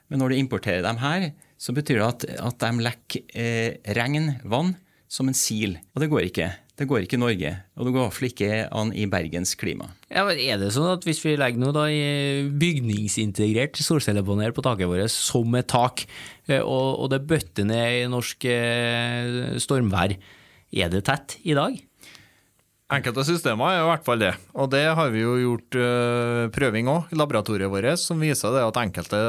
men 0.09 0.21
når 0.21 0.33
du 0.33 0.39
importerer 0.39 0.85
dem 0.85 0.99
her, 1.01 1.31
så 1.59 1.75
betyr 1.75 2.01
det 2.01 2.07
at, 2.07 2.25
at 2.49 2.63
de 2.63 2.85
lekker 2.85 3.35
eh, 3.35 3.93
regn, 3.97 4.33
vann, 4.47 4.73
som 5.09 5.29
en 5.29 5.37
sil. 5.37 5.79
Og 5.95 6.03
det 6.03 6.09
går 6.11 6.27
ikke. 6.29 6.49
Det 6.79 6.87
går 6.87 7.03
ikke 7.03 7.17
i 7.17 7.19
Norge, 7.19 7.49
og 7.75 7.87
det 7.87 7.91
går 7.91 8.19
i 8.23 8.27
ikke 8.29 8.49
an 8.79 8.93
i 8.95 9.03
Bergens 9.11 9.51
klima. 9.59 9.89
Ja, 10.07 10.23
men 10.23 10.39
Er 10.39 10.61
det 10.61 10.69
sånn 10.71 10.87
at 10.93 11.03
hvis 11.03 11.19
vi 11.25 11.33
legger 11.35 11.59
noe 11.59 11.75
da 11.75 11.89
i 11.91 12.45
bygningsintegrert 12.61 13.81
solcellepanel 13.83 14.55
på 14.55 14.63
taket 14.63 14.87
vårt 14.87 15.11
som 15.11 15.57
et 15.59 15.67
tak, 15.67 16.05
eh, 16.47 16.61
og, 16.61 17.03
og 17.03 17.11
det 17.11 17.25
bøtter 17.27 17.67
ned 17.67 18.05
i 18.05 18.07
norsk 18.11 18.47
eh, 18.47 19.59
stormvær, 19.59 20.15
er 20.69 20.93
det 20.93 21.03
tett 21.09 21.39
i 21.43 21.57
dag? 21.57 21.75
Enkelte 22.89 23.21
systemer 23.21 23.69
er 23.75 23.83
i 23.83 23.85
hvert 23.85 24.05
fall 24.07 24.17
det. 24.23 24.31
Og 24.57 24.71
det 24.73 24.81
har 24.97 25.11
vi 25.13 25.21
jo 25.21 25.35
gjort 25.37 25.75
uh, 25.77 26.47
prøving 26.55 26.87
òg 26.89 27.11
i 27.13 27.19
laboratoriet 27.19 27.69
vårt, 27.69 27.99
som 28.01 28.17
viser 28.23 28.55
det 28.55 28.63
at 28.65 28.79
enkelte 28.81 29.19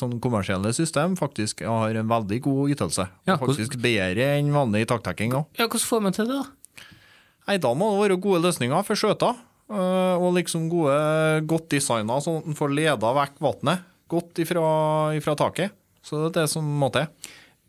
sånn 0.00 0.16
kommersielle 0.24 0.72
system 0.74 1.14
faktisk 1.20 1.62
har 1.62 1.94
en 2.00 2.10
veldig 2.10 2.40
god 2.48 2.72
ytelse. 2.74 3.06
Ja, 3.30 3.36
faktisk 3.38 3.78
bedre 3.82 4.32
enn 4.40 4.50
vanlig 4.54 4.88
taktekking 4.90 5.36
òg. 5.38 5.46
Ja, 5.60 5.68
Hvordan 5.68 5.86
får 5.92 6.02
man 6.08 6.16
til 6.18 6.26
det, 6.32 6.40
da? 6.42 6.88
Nei, 7.46 7.58
Da 7.62 7.70
må 7.78 7.92
det 7.92 8.02
være 8.02 8.18
gode 8.24 8.42
løsninger 8.48 8.82
for 8.88 8.98
skjøter. 8.98 9.38
uh, 9.70 10.16
og 10.18 10.34
liksom 10.34 10.66
gode, 10.72 10.98
godt 11.46 11.70
designa, 11.70 12.18
sånn 12.20 12.42
at 12.42 12.50
en 12.50 12.58
får 12.58 12.74
leda 12.74 13.14
vekk 13.22 13.38
vannet 13.46 13.86
godt 14.10 14.42
ifra, 14.42 14.64
ifra 15.16 15.38
taket. 15.38 15.70
Så 16.04 16.18
det 16.18 16.34
er 16.34 16.42
det 16.42 16.50
som 16.52 16.66
må 16.66 16.90
til. 16.92 17.06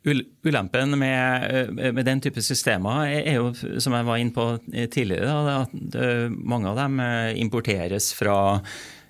Ul- 0.05 0.25
Ulempen 0.45 0.93
med, 1.01 1.45
eh, 1.49 1.91
med 1.91 2.05
den 2.05 2.21
type 2.21 2.41
systemer 2.45 3.07
er 3.09 3.39
jo, 3.39 3.47
som 3.81 3.95
jeg 3.97 4.05
var 4.05 4.19
inne 4.21 4.35
på 4.35 4.45
tidligere, 4.93 5.25
da, 5.25 5.55
at 5.63 5.95
eh, 5.97 6.27
mange 6.29 6.69
av 6.69 6.77
dem 6.77 6.99
eh, 7.01 7.31
importeres 7.41 8.11
fra 8.13 8.35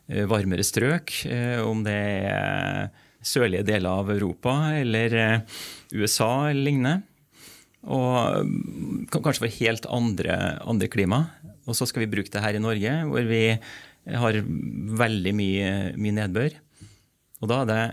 eh, 0.07 0.23
varmere 0.29 0.63
strøk, 0.63 1.11
eh, 1.27 1.59
om 1.65 1.83
det 1.83 1.97
er 2.31 2.93
sørlige 3.25 3.65
deler 3.67 3.89
av 4.03 4.13
Europa 4.13 4.55
eller 4.77 5.17
eh, 5.19 5.59
USA 5.97 6.47
eller 6.51 6.63
lignende. 6.69 6.95
Og 7.85 8.45
mm, 8.47 9.01
kanskje 9.13 9.43
for 9.43 9.57
helt 9.59 9.85
andre, 9.93 10.37
andre 10.65 10.87
klima. 10.89 11.25
Og 11.67 11.75
så 11.77 11.85
skal 11.89 12.05
vi 12.05 12.11
bruke 12.15 12.31
det 12.33 12.41
her 12.41 12.55
i 12.57 12.61
Norge, 12.63 12.93
hvor 13.09 13.27
vi 13.29 13.43
har 14.15 14.39
veldig 15.01 15.33
mye, 15.33 15.69
mye 15.97 16.15
nedbør. 16.21 16.55
Og 17.41 17.49
da 17.51 17.61
er 17.63 17.69
det 17.69 17.83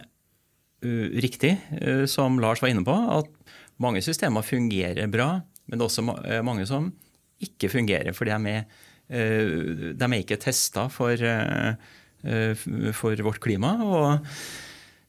riktig, 0.83 1.57
som 2.11 2.41
Lars 2.43 2.63
var 2.63 2.73
inne 2.73 2.83
på, 2.87 2.95
at 3.15 3.29
mange 3.83 4.03
systemer 4.05 4.45
fungerer 4.47 5.11
bra, 5.11 5.37
men 5.67 5.79
det 5.79 5.85
er 5.85 5.91
også 5.91 6.05
uh, 6.11 6.41
mange 6.47 6.67
som 6.69 6.91
ikke 7.43 7.71
fungerer, 7.73 8.15
For 8.15 8.29
de 8.29 8.35
er, 8.53 8.67
uh, 9.13 9.95
de 9.97 10.09
er 10.09 10.19
ikke 10.21 10.41
testa 10.43 10.89
for, 10.93 11.17
uh, 11.17 12.93
for 12.95 13.25
vårt 13.29 13.43
klima. 13.43 13.79
og 13.83 14.29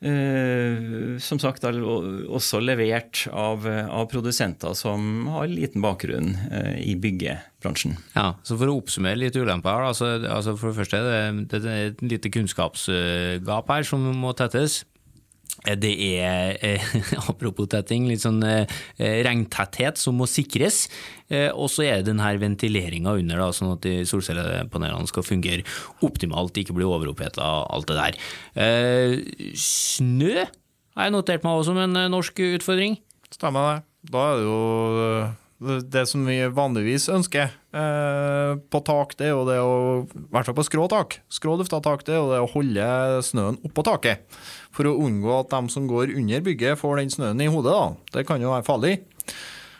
som 0.04 1.40
sagt 1.40 1.64
også 1.64 2.60
levert 2.60 3.22
av, 3.32 3.64
av 3.64 4.10
produsenter 4.12 4.74
som 4.76 5.30
har 5.32 5.48
liten 5.48 5.80
bakgrunn 5.80 6.34
i 6.76 6.98
byggebransjen. 7.00 7.96
Ja, 8.12 8.34
så 8.44 8.58
For 8.60 8.68
å 8.68 8.82
oppsummere 8.82 9.22
litt 9.22 9.38
ulemper 9.40 9.72
her. 9.72 9.86
Altså, 9.94 10.10
altså 10.28 10.58
for 10.60 10.74
det 10.74 10.82
første 10.82 11.00
det, 11.08 11.22
det 11.54 11.62
er 11.64 11.94
et 11.94 12.04
lite 12.04 12.34
kunnskapsgap 12.36 13.72
her 13.72 13.88
som 13.88 14.04
må 14.20 14.36
tettes. 14.36 14.82
Eh, 15.68 15.76
Det 15.80 15.94
er, 16.20 16.58
eh, 16.62 16.88
apropos 17.30 17.68
tetting, 17.72 18.08
litt 18.10 18.24
sånn 18.24 18.42
eh, 18.44 18.66
regntetthet 19.00 19.98
som 20.02 20.18
må 20.20 20.28
sikres. 20.30 20.88
Eh, 21.30 21.50
og 21.52 21.70
så 21.72 21.86
er 21.88 22.02
det 22.02 22.12
denne 22.12 22.34
ventileringa 22.42 23.16
under, 23.20 23.40
da, 23.46 23.52
sånn 23.56 23.76
at 23.78 23.88
solcellepanelene 24.10 25.08
skal 25.10 25.24
fungere 25.28 25.64
optimalt, 26.04 26.58
ikke 26.60 26.76
bli 26.78 26.86
overoppheta, 26.88 27.48
alt 27.74 27.88
det 27.90 28.00
der. 28.00 28.20
Eh, 28.60 29.16
snø 29.58 30.44
har 30.94 31.08
jeg 31.08 31.16
notert 31.16 31.46
meg 31.46 31.56
også 31.58 31.72
som 31.72 31.80
en 31.82 31.96
eh, 32.04 32.12
norsk 32.12 32.44
utfordring. 32.54 33.00
Stemmer 33.34 33.70
det. 33.72 33.80
Da 34.14 34.26
er 34.34 34.36
det 34.38 34.44
jo 34.46 34.60
eh, 35.08 35.32
det 35.64 36.04
som 36.10 36.26
vi 36.28 36.36
vanligvis 36.54 37.08
ønsker 37.14 37.52
eh, 37.52 38.54
på 38.74 38.82
tak, 38.86 39.16
det 39.20 39.30
er 39.30 39.34
jo 39.34 39.46
det 39.48 39.58
å 39.62 39.74
I 40.04 40.26
hvert 40.34 40.50
fall 40.50 40.58
på 40.58 40.66
skrå 40.68 40.88
tak. 40.92 41.18
Skrå 41.32 41.56
lufta 41.60 41.80
tak, 41.84 42.06
det 42.08 42.16
er 42.16 42.22
jo 42.22 42.32
det 42.32 42.42
å 42.44 42.52
holde 42.52 42.88
snøen 43.26 43.60
oppå 43.66 43.86
taket. 43.88 44.28
For 44.76 44.90
å 44.90 44.96
unngå 45.06 45.34
at 45.40 45.54
de 45.54 45.74
som 45.74 45.88
går 45.90 46.14
under 46.18 46.44
bygget, 46.46 46.80
får 46.82 47.02
den 47.02 47.14
snøen 47.14 47.44
i 47.44 47.50
hodet. 47.52 47.74
da. 47.74 48.18
Det 48.18 48.28
kan 48.30 48.44
jo 48.44 48.54
være 48.54 48.68
farlig. 48.68 48.96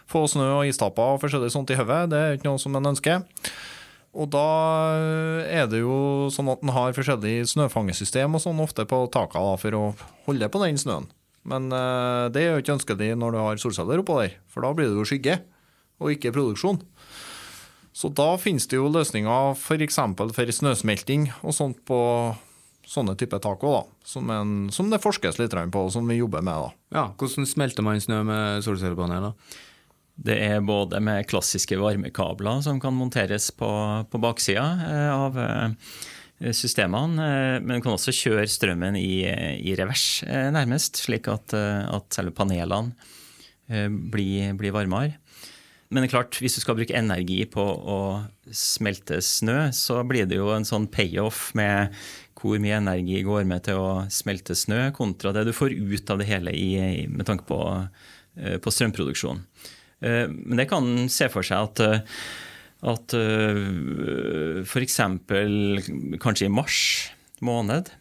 Få 0.10 0.26
snø 0.30 0.50
og 0.60 0.70
istapper 0.70 1.16
og 1.16 1.22
forskjellig 1.24 1.52
sånt 1.54 1.72
i 1.74 1.80
hodet, 1.80 2.06
det 2.12 2.20
er 2.20 2.38
ikke 2.38 2.50
noe 2.52 2.62
som 2.62 2.76
en 2.78 2.92
ønsker. 2.94 3.24
Og 4.14 4.30
da 4.30 4.48
er 5.50 5.66
det 5.72 5.82
jo 5.82 6.30
sånn 6.34 6.52
at 6.54 6.62
en 6.62 6.74
har 6.76 6.94
forskjellig 6.94 7.48
snøfangesystem 7.50 8.38
og 8.38 8.44
sånn 8.44 8.62
ofte 8.62 8.86
på 8.86 9.08
takene 9.14 9.58
for 9.58 9.80
å 9.80 9.84
holde 10.28 10.50
på 10.54 10.62
den 10.62 10.78
snøen. 10.78 11.10
Men 11.50 11.72
eh, 11.76 12.30
det 12.32 12.44
er 12.44 12.54
jo 12.54 12.62
ikke 12.62 12.78
ønskelig 12.78 13.10
når 13.20 13.34
du 13.34 13.40
har 13.42 13.60
solceller 13.60 14.00
oppå 14.00 14.22
der, 14.22 14.38
for 14.48 14.64
da 14.64 14.72
blir 14.78 14.92
det 14.92 15.02
jo 15.02 15.08
skygge 15.10 15.42
og 16.02 16.14
ikke 16.14 16.34
produksjon. 16.36 16.82
Så 17.94 18.10
da 18.10 18.32
finnes 18.42 18.66
det 18.70 18.80
jo 18.80 18.90
løsninger 18.90 19.54
f.eks. 19.54 20.00
For, 20.18 20.34
for 20.34 20.56
snøsmelting 20.58 21.28
og 21.44 21.54
sånt 21.54 21.84
på 21.86 22.00
sånne 22.90 23.16
type 23.20 23.38
tak 23.42 23.62
òg. 23.68 23.92
Som, 24.06 24.32
som 24.74 24.90
det 24.92 25.02
forskes 25.04 25.38
litt 25.40 25.54
på, 25.54 25.84
og 25.86 25.94
som 25.94 26.10
vi 26.10 26.20
jobber 26.20 26.44
med. 26.44 26.66
da. 26.66 26.98
Ja, 26.98 27.06
Hvordan 27.18 27.48
smelter 27.48 27.86
man 27.86 28.02
snø 28.02 28.24
med 28.28 28.66
solcellepanel? 28.66 29.30
da? 29.30 29.62
Det 30.14 30.36
er 30.46 30.66
både 30.66 31.00
med 31.02 31.26
klassiske 31.30 31.78
varmekabler 31.82 32.62
som 32.66 32.80
kan 32.82 32.94
monteres 32.94 33.50
på, 33.58 33.70
på 34.10 34.22
baksida 34.22 34.66
eh, 34.86 35.10
av 35.10 35.40
eh, 35.42 36.52
systemene, 36.54 37.24
eh, 37.24 37.56
men 37.64 37.80
du 37.80 37.86
kan 37.86 37.96
også 37.96 38.14
kjøre 38.14 38.46
strømmen 38.50 39.00
i, 39.00 39.24
i 39.26 39.74
revers, 39.80 40.22
nærmest, 40.28 41.02
slik 41.02 41.30
at, 41.34 41.56
at 41.58 42.14
selve 42.14 42.36
panelene 42.36 42.94
blir, 44.14 44.54
blir 44.60 44.76
varmere. 44.76 45.18
Men 45.94 46.02
det 46.02 46.08
er 46.10 46.16
klart, 46.16 46.38
hvis 46.42 46.56
du 46.58 46.62
skal 46.64 46.78
bruke 46.80 46.96
energi 46.98 47.44
på 47.54 47.62
å 47.62 47.98
smelte 48.50 49.20
snø, 49.22 49.68
så 49.78 50.00
blir 50.10 50.26
det 50.26 50.40
jo 50.40 50.50
en 50.56 50.66
sånn 50.66 50.88
payoff 50.90 51.52
med 51.58 51.94
hvor 52.44 52.58
mye 52.60 52.80
energi 52.82 53.22
går 53.24 53.46
med 53.48 53.64
til 53.68 53.78
å 53.80 53.92
smelte 54.12 54.56
snø, 54.58 54.90
kontra 54.98 55.32
det 55.36 55.46
du 55.48 55.54
får 55.56 55.78
ut 55.78 56.10
av 56.12 56.20
det 56.20 56.28
hele 56.28 56.52
i, 56.58 57.06
med 57.08 57.28
tanke 57.30 57.46
på, 57.48 57.60
eh, 58.36 58.58
på 58.58 58.74
strømproduksjon. 58.74 59.46
Eh, 60.02 60.26
Men 60.28 60.60
det 60.60 60.68
kan 60.72 61.08
se 61.14 61.30
for 61.32 61.46
seg 61.46 61.70
at, 61.70 61.80
eh, 61.80 62.02
at 62.84 63.16
f.eks. 64.68 64.98
kanskje 66.20 66.50
i 66.50 66.52
mars 66.52 66.80
måned, 67.40 67.94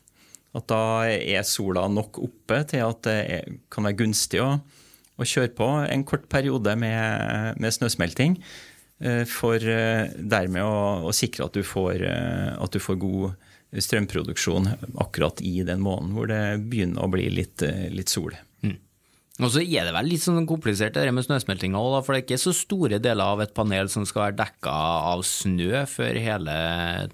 at 0.52 0.66
da 0.68 0.82
er 1.06 1.46
sola 1.46 1.86
nok 1.88 2.18
oppe 2.24 2.64
til 2.72 2.82
at 2.88 3.04
det 3.06 3.20
kan 3.70 3.86
være 3.86 4.00
gunstig 4.02 4.42
å, 4.42 4.56
å 5.22 5.28
kjøre 5.28 5.54
på 5.56 5.68
en 5.86 6.04
kort 6.08 6.28
periode 6.32 6.74
med, 6.78 7.58
med 7.62 7.74
snøsmelting. 7.74 8.36
eh, 9.00 9.24
For 9.28 9.56
eh, 9.56 10.12
dermed 10.18 10.62
å, 10.66 11.08
å 11.08 11.16
sikre 11.16 11.48
at 11.48 11.56
du, 11.58 11.62
får, 11.66 12.04
eh, 12.06 12.52
at 12.58 12.74
du 12.74 12.82
får 12.82 13.00
god 13.02 13.50
strømproduksjon 13.72 14.68
akkurat 15.00 15.40
i 15.40 15.62
den 15.64 15.80
måneden 15.80 16.12
hvor 16.16 16.28
det 16.28 16.42
begynner 16.68 17.06
å 17.06 17.12
bli 17.12 17.30
litt, 17.32 17.64
litt 17.94 18.12
sol. 18.12 18.34
Og 19.40 19.48
så 19.48 19.62
er 19.64 19.86
det 19.88 19.94
vel 19.96 20.10
litt 20.12 20.22
sånn 20.22 20.44
komplisert 20.46 20.94
det 20.94 21.12
med 21.14 21.24
snøsmeltinga 21.24 21.80
for 21.80 22.12
det 22.12 22.20
er 22.20 22.24
ikke 22.26 22.42
så 22.42 22.52
store 22.54 22.98
deler 23.02 23.32
av 23.32 23.40
et 23.40 23.54
panel 23.56 23.88
som 23.90 24.04
skal 24.06 24.26
være 24.26 24.38
dekka 24.42 24.74
av 25.08 25.22
snø 25.24 25.86
før 25.88 26.18
hele 26.20 26.56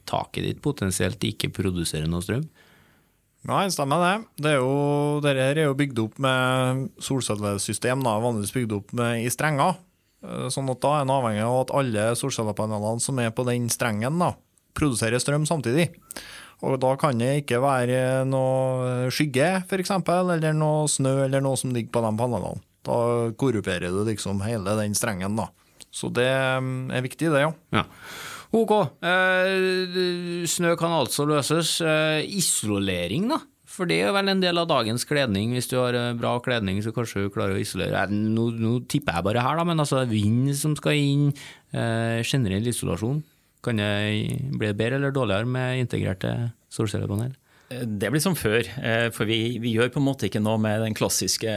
taket 0.09 0.49
ditt 0.49 0.62
potensielt 0.65 1.23
ikke 1.25 1.53
produserer 1.55 2.11
noe 2.11 2.27
strøm. 2.27 2.49
Nei, 3.47 3.68
stemmer 3.71 4.02
det. 4.02 4.14
det 4.42 4.54
er 4.57 4.59
jo, 4.59 5.21
Dette 5.23 5.45
er 5.52 5.61
jo 5.62 5.76
bygd 5.78 6.00
opp 6.02 6.18
med 6.23 6.88
solcellesystem, 7.02 8.02
da, 8.04 8.16
vanligvis 8.23 8.54
bygd 8.57 8.75
opp 8.80 8.97
med, 8.99 9.23
i 9.23 9.30
strenger. 9.33 9.78
Eh, 10.26 10.49
Sånn 10.52 10.71
at 10.73 10.83
da 10.83 10.97
er 10.97 11.07
en 11.07 11.14
avhengig 11.14 11.45
av 11.47 11.61
at 11.62 11.75
alle 11.78 12.09
solcellepanelene 12.18 13.04
som 13.04 13.21
er 13.23 13.30
på 13.30 13.47
den 13.49 13.71
strengen, 13.73 14.18
da, 14.21 14.33
produserer 14.78 15.23
strøm 15.23 15.47
samtidig. 15.49 15.88
Og 16.66 16.75
da 16.83 16.97
kan 16.99 17.21
det 17.21 17.45
ikke 17.45 17.61
være 17.62 18.25
noe 18.26 19.12
skygge, 19.14 19.61
f.eks., 19.62 19.92
eller 19.95 20.57
noe 20.57 20.88
snø 20.90 21.14
eller 21.28 21.45
noe 21.45 21.59
som 21.61 21.71
ligger 21.75 21.95
på 21.95 22.02
de 22.02 22.11
panelene. 22.18 22.64
Da 22.88 22.99
korruperer 23.38 23.95
du 23.95 24.02
liksom 24.09 24.42
hele 24.42 24.75
den 24.80 24.97
strengen, 24.99 25.38
da. 25.38 25.49
Så 25.95 26.11
det 26.14 26.26
mm, 26.26 26.90
er 26.95 27.04
viktig, 27.04 27.30
det, 27.30 27.45
ja. 27.47 27.52
Ja. 27.75 27.85
Ok, 28.57 28.71
eh, 29.05 30.45
snø 30.49 30.75
kan 30.81 30.95
altså 30.97 31.26
løses. 31.28 31.75
Eh, 31.85 32.25
isolering, 32.38 33.28
da? 33.28 33.40
For 33.69 33.85
det 33.87 33.99
er 34.00 34.14
vel 34.17 34.31
en 34.33 34.40
del 34.40 34.57
av 34.59 34.71
dagens 34.71 35.05
kledning. 35.05 35.52
Hvis 35.52 35.69
du 35.69 35.76
har 35.76 35.93
eh, 35.95 36.14
bra 36.17 36.38
kledning, 36.40 36.81
så 36.83 36.93
kanskje 36.97 37.26
du 37.26 37.35
klarer 37.35 37.59
å 37.59 37.61
isolere. 37.61 38.07
Eh, 38.07 38.14
Nå, 38.14 38.47
nå 38.57 38.78
tipper 38.88 39.19
jeg 39.19 39.26
bare 39.28 39.43
her, 39.45 39.59
da, 39.61 39.67
men 39.69 39.83
altså 39.85 40.00
vind 40.09 40.55
som 40.57 40.75
skal 40.78 40.97
inn, 40.97 41.26
eh, 41.76 42.23
generell 42.25 42.67
isolasjon. 42.73 43.21
Kan 43.62 43.76
det 43.83 43.90
bli 44.57 44.73
bedre 44.73 44.97
eller 44.97 45.12
dårligere 45.12 45.47
med 45.50 45.83
integrerte 45.83 46.33
solcellepanel? 46.73 47.35
Eh, 47.69 47.85
Det 47.85 48.09
blir 48.14 48.25
som 48.25 48.35
før, 48.38 48.64
for 49.12 49.28
vi, 49.28 49.59
vi 49.61 49.75
gjør 49.76 49.93
på 49.93 50.00
en 50.00 50.09
måte 50.09 50.31
ikke 50.31 50.40
noe 50.40 50.57
med 50.62 50.81
den 50.87 50.97
klassiske 50.97 51.52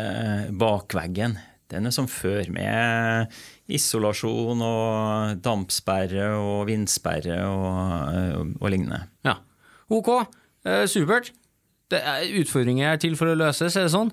bakveggen. 0.60 1.38
Den 1.71 1.87
er 1.87 1.95
som 1.95 2.09
før, 2.11 2.43
med 2.51 3.31
isolasjon 3.71 4.61
og 4.65 5.39
dampsperre 5.45 6.33
og 6.35 6.67
vindsperre 6.67 7.39
og, 7.47 7.71
og, 8.41 8.53
og 8.59 8.73
lignende. 8.73 9.05
Ja. 9.27 9.37
Ok, 9.91 10.11
Eh, 10.65 10.87
supert. 10.87 11.31
Det 11.91 11.99
er 11.99 12.39
utfordringer 12.39 12.93
er 12.93 12.99
til 13.01 13.17
for 13.19 13.31
å 13.31 13.35
løses, 13.35 13.75
er 13.75 13.87
det 13.87 13.93
sånn? 13.93 14.11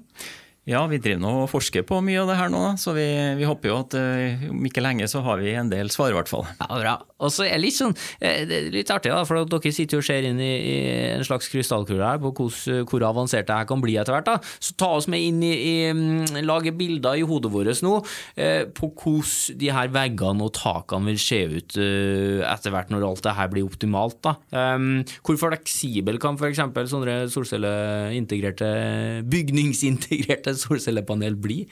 Ja, 0.69 0.83
vi 0.85 0.99
driver 1.01 1.23
nå 1.23 1.31
og 1.47 1.49
forsker 1.49 1.85
på 1.89 2.03
mye 2.05 2.21
av 2.21 2.29
det 2.29 2.37
her 2.37 2.51
nå, 2.53 2.61
så 2.77 2.93
vi, 2.93 3.07
vi 3.39 3.47
håper 3.49 3.71
jo 3.71 3.77
at 3.81 3.95
uh, 3.97 4.49
om 4.53 4.67
ikke 4.69 4.85
lenge 4.85 5.07
så 5.09 5.23
har 5.25 5.41
vi 5.41 5.55
en 5.57 5.71
del 5.73 5.89
svar, 5.89 6.13
i 6.13 6.19
hvert 6.19 6.29
fall. 6.29 6.45
Ja, 6.59 6.69
bra. 6.69 6.97
Og 7.25 7.33
så 7.33 7.47
er 7.47 7.57
det 7.57 7.63
litt 7.65 7.77
sånn, 7.79 7.95
eh, 8.21 8.45
det 8.47 8.59
er 8.59 8.69
litt 8.75 8.91
artig, 8.93 9.11
da, 9.11 9.25
for 9.27 9.49
dere 9.49 9.73
sitter 9.75 9.97
jo 9.97 10.03
og 10.03 10.07
ser 10.07 10.27
inn 10.29 10.39
i, 10.45 10.51
i 10.61 10.75
en 11.15 11.25
slags 11.27 11.49
krystallkule 11.51 12.05
her 12.05 12.21
på 12.21 12.35
hvor, 12.37 12.59
hvor 12.91 13.07
avansert 13.09 13.49
det 13.49 13.57
her 13.57 13.69
kan 13.71 13.81
bli 13.83 13.97
etter 13.99 14.15
hvert. 14.15 14.29
da. 14.29 14.37
Så 14.61 14.77
ta 14.79 14.91
oss 14.99 15.09
med 15.11 15.25
inn 15.25 15.41
i, 15.43 15.55
i 15.57 15.75
mm, 15.97 16.39
lage 16.45 16.75
bilder 16.77 17.19
i 17.19 17.25
hodet 17.27 17.51
vårt 17.55 17.83
nå 17.83 17.95
eh, 18.37 18.69
på 18.69 18.93
hvordan 18.93 19.59
de 19.59 19.73
her 19.75 19.91
veggene 19.93 20.47
og 20.47 20.53
takene 20.57 21.11
vil 21.11 21.19
se 21.23 21.41
ut 21.49 21.79
eh, 21.81 22.45
etter 22.47 22.75
hvert 22.75 22.93
når 22.93 23.09
alt 23.09 23.25
det 23.25 23.35
her 23.41 23.51
blir 23.51 23.67
optimalt. 23.67 24.21
da. 24.25 24.37
Um, 24.53 25.01
hvor 25.27 25.41
fleksibel 25.41 26.21
kan 26.23 26.39
f.eks. 26.39 26.61
sånne 26.93 27.19
solcelleintegrerte, 27.33 28.71
bygningsintegrerte 29.33 30.58
solcellepanel 30.61 31.37
bli? 31.41 31.65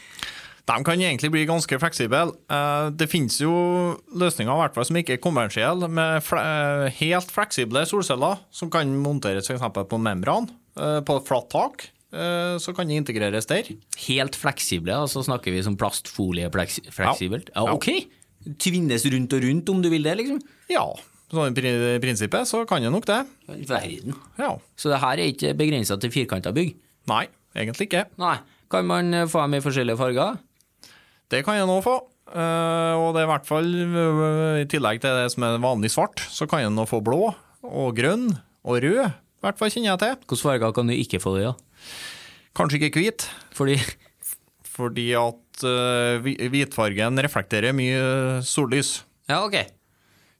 De 0.66 0.76
kan 0.82 0.98
egentlig 0.98 1.30
bli 1.30 1.44
ganske 1.46 1.78
fleksible. 1.78 2.32
Eh, 2.50 2.88
det 2.98 3.06
finnes 3.10 3.36
jo 3.38 3.52
løsninger 4.18 4.58
hvert 4.58 4.74
fall 4.74 4.86
som 4.88 4.98
ikke 4.98 5.14
er 5.14 5.22
kommersielle, 5.22 5.86
med 5.86 6.18
eh, 6.18 6.86
helt 6.98 7.30
fleksible 7.30 7.84
solceller 7.86 8.40
som 8.50 8.72
kan 8.72 8.90
monteres 8.98 9.46
f.eks. 9.46 9.62
på 9.86 10.00
membran 10.02 10.48
eh, 10.74 10.98
på 11.06 11.20
flatt 11.26 11.52
tak. 11.54 11.90
Så 12.16 12.72
kan 12.72 12.88
de 12.88 12.96
integreres 12.96 13.48
der. 13.50 13.66
Helt 14.06 14.36
fleksible, 14.38 14.94
altså 14.94 15.20
snakker 15.26 15.52
vi 15.52 15.58
som 15.66 15.74
plastfolie 15.76 16.48
fleksibelt? 16.54 17.50
Ja. 17.50 17.66
ja, 17.66 17.74
ok! 17.74 18.54
Tvinnes 18.62 19.04
rundt 19.12 19.34
og 19.36 19.44
rundt 19.44 19.72
om 19.74 19.82
du 19.84 19.90
vil 19.92 20.06
det, 20.06 20.14
liksom? 20.22 20.38
Ja, 20.70 20.86
sånn 21.34 21.58
i 21.58 21.98
prinsippet 22.00 22.48
så 22.48 22.62
kan 22.70 22.86
det 22.86 22.94
nok 22.94 23.08
det. 23.10 23.18
Verden. 23.68 24.16
Ja. 24.38 24.54
Så 24.78 24.94
det 24.94 25.02
her 25.02 25.18
er 25.18 25.34
ikke 25.34 25.52
begrensa 25.58 25.98
til 26.00 26.14
firkanta 26.14 26.54
bygg? 26.56 26.72
Nei, 27.10 27.26
egentlig 27.58 27.90
ikke. 27.90 28.06
Nei. 28.22 28.38
Kan 28.72 28.88
man 28.88 29.14
få 29.30 29.44
dem 29.44 29.58
i 29.58 29.62
forskjellige 29.64 29.98
farger? 30.00 30.38
Det 31.30 31.42
kan 31.46 31.58
jeg 31.58 31.68
nå 31.68 31.78
få. 31.84 32.00
Uh, 32.26 32.98
og 32.98 33.12
det 33.14 33.22
er 33.22 33.28
i 33.28 33.30
hvert 33.30 33.46
fall, 33.46 33.68
uh, 33.70 34.58
i 34.58 34.66
tillegg 34.66 34.98
til 35.02 35.14
det 35.14 35.28
som 35.30 35.44
er 35.46 35.60
vanlig 35.62 35.92
svart, 35.94 36.24
så 36.26 36.48
kan 36.50 36.64
jeg 36.64 36.72
nå 36.74 36.82
få 36.90 36.98
blå 37.06 37.30
og 37.62 37.94
grønn 37.94 38.32
og 38.66 38.80
rød. 38.82 39.04
I 39.06 39.46
hvert 39.46 39.60
fall 39.60 39.70
kjenner 39.70 39.92
jeg 39.92 40.02
til. 40.02 40.16
Hvilke 40.24 40.42
farger 40.42 40.74
kan 40.74 40.90
du 40.90 40.96
ikke 40.96 41.22
få 41.22 41.36
det 41.36 41.44
i? 41.44 41.46
Ja? 41.46 41.54
Kanskje 42.56 42.80
ikke 42.88 43.04
hvit. 43.04 43.28
Fordi? 43.54 43.78
Fordi 44.76 45.06
at 45.18 45.66
hvitfargen 46.26 47.22
reflekterer 47.24 47.76
mye 47.76 48.42
sollys. 48.44 48.98
Ja, 49.30 49.44
ok. 49.44 49.75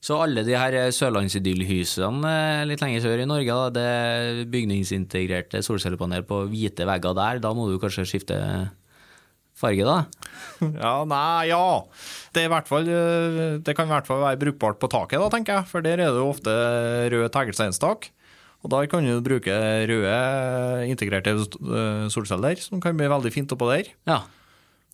Så 0.06 0.20
alle 0.22 0.44
de 0.46 0.54
her 0.54 0.74
sørlandsidyllhusene 0.94 2.32
litt 2.70 2.82
lenger 2.84 3.02
sør 3.02 3.22
i 3.24 3.26
Norge, 3.26 3.54
da, 3.58 3.70
det 3.74 4.48
bygningsintegrerte 4.52 5.64
solcellepanel 5.66 6.22
på 6.28 6.44
hvite 6.52 6.86
vegger 6.86 7.16
der, 7.18 7.40
da 7.42 7.50
må 7.56 7.66
du 7.66 7.80
kanskje 7.82 8.06
skifte 8.06 8.36
farge, 9.56 9.86
da? 9.86 10.04
Ja, 10.84 11.00
nei, 11.08 11.48
ja. 11.50 11.64
Det, 12.36 12.44
fall, 12.68 12.86
eh, 12.86 13.56
det, 13.64 13.74
kan 13.74 13.88
i 13.88 13.94
hvert 13.94 14.08
fall 14.08 14.22
være 14.22 14.40
brukbart 14.44 14.78
på 14.82 14.90
taket, 14.92 15.18
da, 15.22 15.30
tenker 15.32 15.58
jeg. 15.58 15.70
For 15.72 15.84
der 15.84 15.98
er 15.98 16.12
det 16.12 16.20
jo 16.20 16.30
ofte 16.30 16.54
rød 17.12 17.26
teglsteinstak. 17.34 18.10
Og 18.64 18.72
da 18.72 18.82
kan 18.90 19.04
du 19.06 19.18
bruke 19.24 19.52
røde 19.90 20.16
integrerte 20.90 21.34
eh, 21.34 22.06
solceller, 22.12 22.60
som 22.62 22.82
kan 22.82 22.96
bli 22.98 23.10
veldig 23.10 23.32
fint 23.34 23.52
oppå 23.56 23.72
der. 23.72 23.92
Ja, 24.08 24.22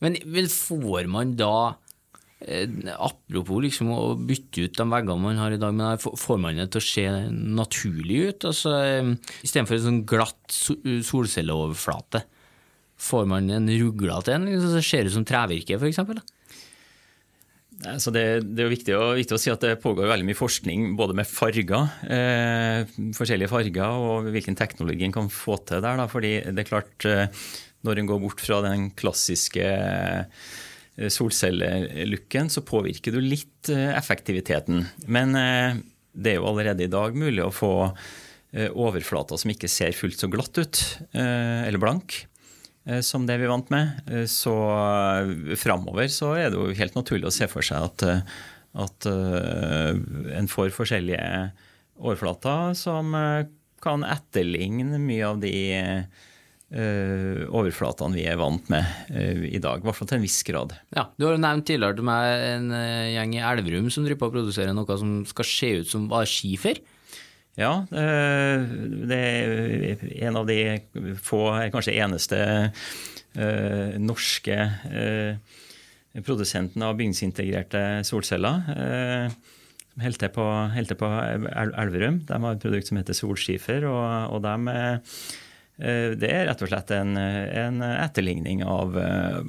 Men, 0.03 0.17
men 0.27 0.49
får 0.51 1.07
man 1.11 1.37
da 1.39 1.55
eh, 1.69 1.82
Apropos 2.43 3.63
liksom 3.63 3.93
å 3.95 4.01
bytte 4.19 4.67
ut 4.67 4.77
de 4.79 4.87
veggene 4.91 5.23
man 5.23 5.39
har 5.39 5.55
i 5.55 5.61
dag, 5.61 5.75
men 5.77 6.01
får 6.01 6.41
man 6.43 6.59
det 6.59 6.69
til 6.75 6.83
å 6.83 6.87
se 6.89 7.07
naturlig 7.31 8.21
ut? 8.29 8.47
Altså, 8.51 8.77
Istedenfor 9.47 9.79
en 9.79 9.87
sånn 9.87 10.05
glatt 10.09 10.61
solcelleoverflate 11.13 12.25
får 13.03 13.27
man 13.31 13.51
en 13.51 13.71
ruglete 13.71 14.37
en 14.37 14.47
liksom, 14.49 14.77
så 14.77 14.85
ser 14.85 15.09
ut 15.09 15.17
som 15.17 15.27
trevirke, 15.27 15.79
f.eks.? 15.79 16.03
Så 17.99 18.13
det, 18.15 18.23
det, 18.47 18.63
er 18.63 18.69
jo 18.69 18.73
viktig, 18.77 18.97
viktig, 19.19 19.35
å 19.35 19.41
si 19.43 19.51
at 19.51 19.65
det 19.65 19.81
pågår 19.83 20.07
veldig 20.07 20.27
mye 20.29 20.39
forskning 20.39 20.93
både 20.99 21.17
med 21.19 21.27
farger, 21.27 21.89
eh, 22.07 22.85
forskjellige 23.17 23.51
farger, 23.51 23.97
og 23.99 24.29
hvilken 24.31 24.59
teknologi 24.59 25.09
en 25.09 25.15
kan 25.17 25.31
få 25.33 25.57
til 25.67 25.83
der. 25.83 25.99
Da, 25.99 26.07
fordi 26.11 26.37
det 26.47 26.63
er 26.63 26.69
klart, 26.69 26.95
eh, 27.09 27.43
når 27.83 27.99
en 27.99 28.13
går 28.13 28.21
bort 28.23 28.45
fra 28.45 28.61
den 28.63 28.93
klassiske 28.95 29.67
eh, 29.67 30.47
solcellelooken, 30.97 32.51
så 32.53 32.65
påvirker 32.67 33.15
du 33.15 33.21
litt 33.25 33.71
eh, 33.73 33.93
effektiviteten. 33.97 34.85
Men 35.07 35.39
eh, 35.39 35.79
det 36.13 36.35
er 36.35 36.41
jo 36.41 36.51
allerede 36.51 36.85
i 36.85 36.93
dag 36.93 37.17
mulig 37.17 37.45
å 37.47 37.55
få 37.55 37.73
eh, 37.87 38.69
overflater 38.69 39.41
som 39.41 39.55
ikke 39.55 39.71
ser 39.73 39.97
fullt 39.97 40.21
så 40.21 40.29
glatt 40.33 40.61
ut, 40.61 40.85
eller 41.15 41.81
blank. 41.81 42.23
Eh, 42.85 43.01
som 43.01 43.27
det 43.27 43.39
vi 43.39 43.51
vant 43.51 43.69
med. 43.71 44.03
Eh, 44.11 44.27
så 44.31 44.55
eh, 44.75 45.55
framover 45.59 46.09
så 46.11 46.35
er 46.39 46.51
det 46.51 46.59
jo 46.59 46.79
helt 46.79 46.99
naturlig 46.99 47.31
å 47.31 47.35
se 47.35 47.47
for 47.51 47.67
seg 47.67 47.87
at, 47.87 48.07
at 48.73 49.07
en 49.07 50.49
får 50.51 50.73
forskjellige 50.75 51.53
overflater 52.03 52.73
som 52.79 53.13
kan 53.83 54.05
etterligne 54.07 54.97
mye 55.03 55.27
av 55.29 55.43
de 55.43 55.53
overflatene 56.73 58.17
vi 58.17 58.23
er 58.25 58.39
vant 58.41 58.71
med 58.73 59.13
i 59.45 59.61
dag. 59.61 59.83
I 59.83 59.85
hvert 59.85 59.99
fall 59.99 60.09
til 60.09 60.17
en 60.17 60.25
viss 60.25 60.39
grad. 60.49 60.73
Ja, 60.97 61.11
Du 61.19 61.27
har 61.27 61.35
jo 61.37 61.43
nevnt 61.43 61.67
tidligere 61.69 61.99
til 61.99 62.07
meg 62.09 62.45
en 62.47 62.73
gjeng 62.73 63.35
i 63.37 63.43
Elverum 63.45 63.91
som 63.93 64.07
driver 64.07 64.23
på 64.23 64.31
å 64.31 64.35
produsere 64.39 64.73
noe 64.73 64.97
som 64.97 65.19
skal 65.29 65.49
se 65.51 65.71
ut 65.83 65.91
som 65.93 66.09
skifer. 66.25 66.81
Ja, 67.61 67.85
eh, 67.93 68.63
det 69.09 69.19
er 69.19 70.05
en 70.25 70.39
av 70.41 70.47
de 70.49 70.81
få, 71.21 71.43
kanskje 71.75 71.99
eneste, 72.01 72.39
eh, 73.37 73.99
norske 74.01 74.57
eh, 74.89 75.59
produsentene 76.25 76.89
av 76.89 76.97
bygningsintegrerte 76.97 77.83
solceller. 78.09 78.65
Som 79.93 80.05
holder 80.07 80.23
til 80.23 80.33
på, 80.33 80.47
på 81.03 81.09
Elverum. 81.53 82.23
De 82.25 82.41
har 82.41 82.57
et 82.57 82.65
produkt 82.65 82.89
som 82.89 82.97
heter 82.97 83.17
Solskifer. 83.17 83.85
og, 83.85 84.33
og 84.33 84.41
de, 84.45 84.77
det 85.77 86.29
er 86.29 86.45
rett 86.47 86.61
og 86.63 86.69
slett 86.71 86.93
en, 86.95 87.17
en 87.17 87.83
etterligning 87.83 88.61
av, 88.63 88.95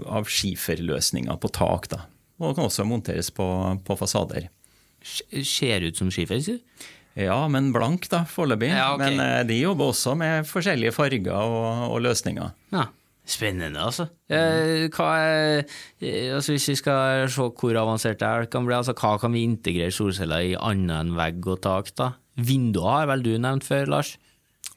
av 0.07 0.29
skiferløsninger 0.31 1.36
på 1.38 1.51
tak. 1.53 1.89
Da. 1.91 1.99
Og 2.41 2.55
kan 2.55 2.69
også 2.69 2.86
monteres 2.88 3.29
på, 3.36 3.45
på 3.86 3.97
fasader. 3.99 4.47
Ser 5.03 5.86
ut 5.86 5.99
som 5.99 6.09
skifer, 6.13 6.39
sier 6.41 6.62
du? 6.62 6.89
Ja, 7.19 7.38
men 7.51 7.69
blank 7.75 8.07
da, 8.09 8.23
foreløpig. 8.25 8.71
Ja, 8.73 8.93
okay. 8.95 9.13
Men 9.13 9.21
eh, 9.21 9.43
de 9.45 9.59
jobber 9.59 9.91
også 9.91 10.15
med 10.17 10.47
forskjellige 10.49 10.95
farger 10.95 11.36
og, 11.36 11.89
og 11.91 12.03
løsninger. 12.07 12.53
Ja, 12.73 12.89
Spennende, 13.23 13.79
altså. 13.79 14.09
Eh, 14.27 14.89
hva, 14.91 15.05
eh, 15.23 15.75
altså. 16.36 16.57
Hvis 16.57 16.65
vi 16.73 16.75
skal 16.75 17.29
se 17.31 17.45
hvor 17.55 17.77
avansert 17.79 18.19
det 18.19 18.27
er, 18.27 18.49
kan 18.51 18.65
bli, 18.67 18.75
altså, 18.75 18.91
hva 18.99 19.13
kan 19.21 19.31
vi 19.31 19.45
integrere 19.47 19.95
solceller 19.95 20.49
i 20.49 20.57
annet 20.59 20.97
enn 20.97 21.13
vegg 21.15 21.47
og 21.47 21.62
tak? 21.63 21.93
da? 21.95 22.09
Vinduer 22.36 22.89
har 22.89 23.07
vel 23.13 23.23
du 23.23 23.31
nevnt 23.38 23.63
før, 23.63 23.88
Lars? 23.95 24.17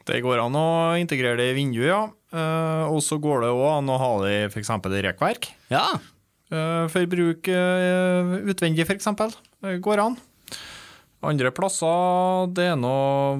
Det 0.07 0.21
går 0.23 0.39
an 0.39 0.55
å 0.55 0.67
integrere 0.99 1.39
det 1.39 1.49
i 1.51 1.57
vinduet, 1.57 1.89
ja. 1.89 2.05
Uh, 2.31 2.87
og 2.91 3.01
så 3.03 3.19
går 3.23 3.45
det 3.45 3.51
òg 3.55 3.67
an 3.77 3.91
å 3.91 3.99
ha 4.01 4.13
det 4.23 4.31
i 4.35 4.45
f.eks. 4.49 4.71
rekkverk. 5.07 5.49
Ja. 5.71 5.85
Uh, 6.51 6.87
for 6.91 7.07
bruk 7.11 7.47
uh, 7.51 8.37
utvendig, 8.47 8.87
f.eks. 8.87 9.07
går 9.83 10.03
an. 10.03 10.17
Andre 11.27 11.49
plasser, 11.51 12.45
det 12.53 12.67
er 12.69 12.75
noe 12.77 13.39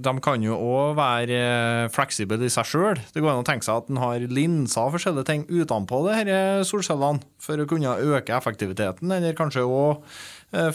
De 0.00 0.12
kan 0.22 0.38
jo 0.40 0.54
òg 0.54 0.92
være 0.96 1.88
fleksible 1.92 2.38
i 2.46 2.52
seg 2.52 2.68
sjøl. 2.70 3.00
Det 3.12 3.20
går 3.20 3.32
an 3.32 3.42
å 3.42 3.48
tenke 3.48 3.66
seg 3.66 3.82
at 3.82 3.90
en 3.90 3.98
har 4.00 4.22
linser 4.30 4.86
og 4.86 4.94
forskjellige 4.94 5.26
ting 5.28 5.42
utenpå 5.50 5.98
det 6.06 6.22
disse 6.30 6.70
solcellene 6.70 7.26
for 7.42 7.58
å 7.58 7.66
kunne 7.68 7.96
øke 8.14 8.36
effektiviteten, 8.38 9.10
eller 9.18 9.36
kanskje 9.36 9.66
òg 9.66 10.06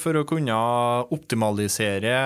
for 0.03 0.19
å 0.19 0.27
kunne 0.29 0.59
optimalisere 1.15 2.19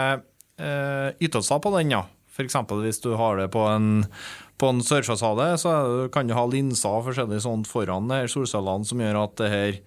ytelser 1.21 1.61
på 1.63 1.77
den. 1.77 1.93
ja. 1.93 2.03
F.eks. 2.37 2.57
hvis 2.83 3.01
du 3.03 3.15
har 3.17 3.39
det 3.41 3.47
på 3.53 3.63
en, 3.67 4.05
på 4.61 4.69
en 4.71 4.83
sørfasade, 4.85 5.49
så 5.61 5.71
kan 6.13 6.29
du 6.29 6.35
ha 6.37 6.45
linser 6.49 6.99
og 6.99 7.07
forskjellig 7.09 7.41
sånt 7.45 7.69
foran 7.69 8.11
her 8.13 8.29
solcellene 8.31 8.87
som 8.87 9.01
gjør 9.01 9.23
at 9.23 9.39
det 9.41 9.49
her 9.53 9.79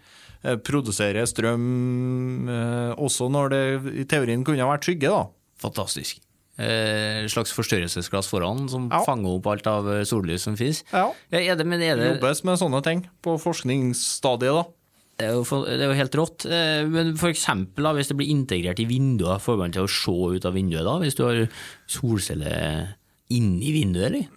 produserer 0.64 1.28
strøm 1.28 2.48
eh, 2.48 2.92
også 2.96 3.28
når 3.32 3.52
det 3.52 3.62
i 4.02 4.08
teorien 4.08 4.44
kunne 4.46 4.66
vært 4.66 4.88
skygge. 4.88 5.12
da. 5.12 5.26
Fantastisk. 5.60 6.22
Eh, 6.60 7.24
slags 7.32 7.52
forstørrelsesglass 7.56 8.28
foran 8.28 8.66
som 8.68 8.88
ja. 8.90 9.00
fanger 9.06 9.38
opp 9.38 9.46
alt 9.52 9.68
av 9.70 9.88
sollys 10.08 10.44
som 10.48 10.58
finnes. 10.60 10.82
Ja. 10.92 11.06
Er 11.32 11.56
det, 11.56 11.64
men 11.68 11.80
er 11.84 11.96
det... 11.96 12.08
Jobbes 12.14 12.42
med 12.48 12.60
sånne 12.60 12.82
ting 12.84 13.06
på 13.24 13.36
forskningsstadiet. 13.40 14.58
da. 14.58 14.66
Det 15.20 15.28
er, 15.28 15.36
jo, 15.36 15.60
det 15.68 15.76
er 15.78 15.90
jo 15.92 15.98
helt 16.00 16.18
rått. 16.18 16.48
Men 16.90 17.14
for 17.20 17.30
eksempel, 17.30 17.84
da, 17.86 17.94
hvis 17.96 18.10
det 18.10 18.16
blir 18.18 18.32
integrert 18.32 18.80
i 18.82 18.88
vinduer, 18.88 19.40
får 19.42 19.60
man 19.60 19.74
til 19.76 19.84
å 19.84 19.92
se 19.92 20.16
ut 20.36 20.48
av 20.48 20.56
vinduet 20.56 20.86
da? 20.86 20.96
Hvis 21.02 21.18
du 21.18 21.26
har 21.26 21.42
solceller 21.90 22.94
inni 23.30 23.74
vinduet, 23.76 24.08
eller? 24.10 24.28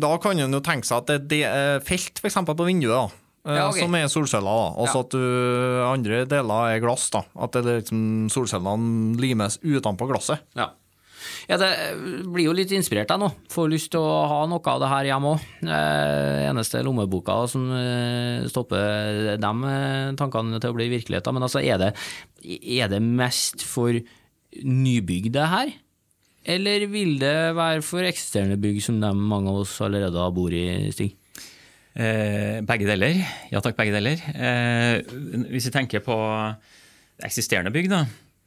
Da 0.00 0.12
kan 0.20 0.38
en 0.38 0.54
jo 0.54 0.60
tenke 0.64 0.88
seg 0.88 1.02
at 1.02 1.28
det 1.30 1.42
er 1.48 1.82
felt 1.84 2.20
for 2.20 2.30
eksempel, 2.30 2.56
på 2.58 2.68
vinduet. 2.68 2.94
da. 2.94 3.20
Eh, 3.48 3.56
ja, 3.56 3.68
okay. 3.70 3.84
Som 3.84 3.96
er 3.96 4.10
solceller. 4.12 4.60
da. 4.60 4.68
Altså 4.84 5.00
ja. 5.00 5.06
at 5.06 5.14
du, 5.14 5.24
andre 5.86 6.20
deler 6.28 6.74
er 6.74 6.82
glass. 6.84 7.08
da. 7.14 7.24
At 7.40 7.56
det 7.56 7.78
liksom, 7.82 8.02
solcellene 8.32 9.16
limes 9.20 9.58
utenpå 9.64 10.08
glasset. 10.10 10.44
Ja. 10.58 10.70
Ja, 11.50 11.58
det 11.60 11.70
blir 12.30 12.46
jo 12.48 12.54
litt 12.56 12.72
inspirert 12.76 13.10
jeg 13.12 13.22
nå. 13.22 13.30
Får 13.52 13.70
lyst 13.72 13.90
til 13.94 14.02
å 14.04 14.24
ha 14.30 14.40
noe 14.50 14.72
av 14.72 14.80
det 14.82 14.90
her 14.92 15.10
hjemme 15.10 15.34
òg. 15.34 15.44
Eh, 15.66 16.46
eneste 16.48 16.82
lommeboka 16.86 17.36
som 17.50 17.68
eh, 17.76 18.48
stopper 18.50 19.36
de 19.40 19.52
eh, 19.74 20.14
tankene 20.20 20.62
til 20.62 20.72
å 20.72 20.78
bli 20.78 20.88
virkelighet. 20.94 21.30
Men 21.34 21.46
altså, 21.46 21.62
er 21.62 21.80
det, 21.82 21.92
er 22.60 22.90
det 22.92 23.02
mest 23.04 23.64
for 23.66 23.94
nybygg 24.60 25.30
det 25.34 25.46
her? 25.52 25.72
Eller 26.50 26.86
vil 26.88 27.18
det 27.20 27.34
være 27.56 27.82
for 27.84 28.06
eksisterende 28.06 28.56
bygg 28.60 28.80
som 28.82 29.00
de, 29.02 29.10
mange 29.12 29.52
av 29.52 29.62
oss 29.62 29.74
allerede 29.84 30.30
bor 30.34 30.54
i, 30.56 30.88
Stig? 30.94 31.16
Eh, 31.90 32.60
begge 32.64 32.86
deler. 32.86 33.18
Ja 33.50 33.60
takk, 33.62 33.76
begge 33.78 33.96
deler. 33.96 34.20
Eh, 34.32 35.02
hvis 35.50 35.68
vi 35.68 35.74
tenker 35.74 36.04
på 36.04 36.16
eksisterende 37.26 37.72
bygg, 37.74 37.90
da, 37.92 38.04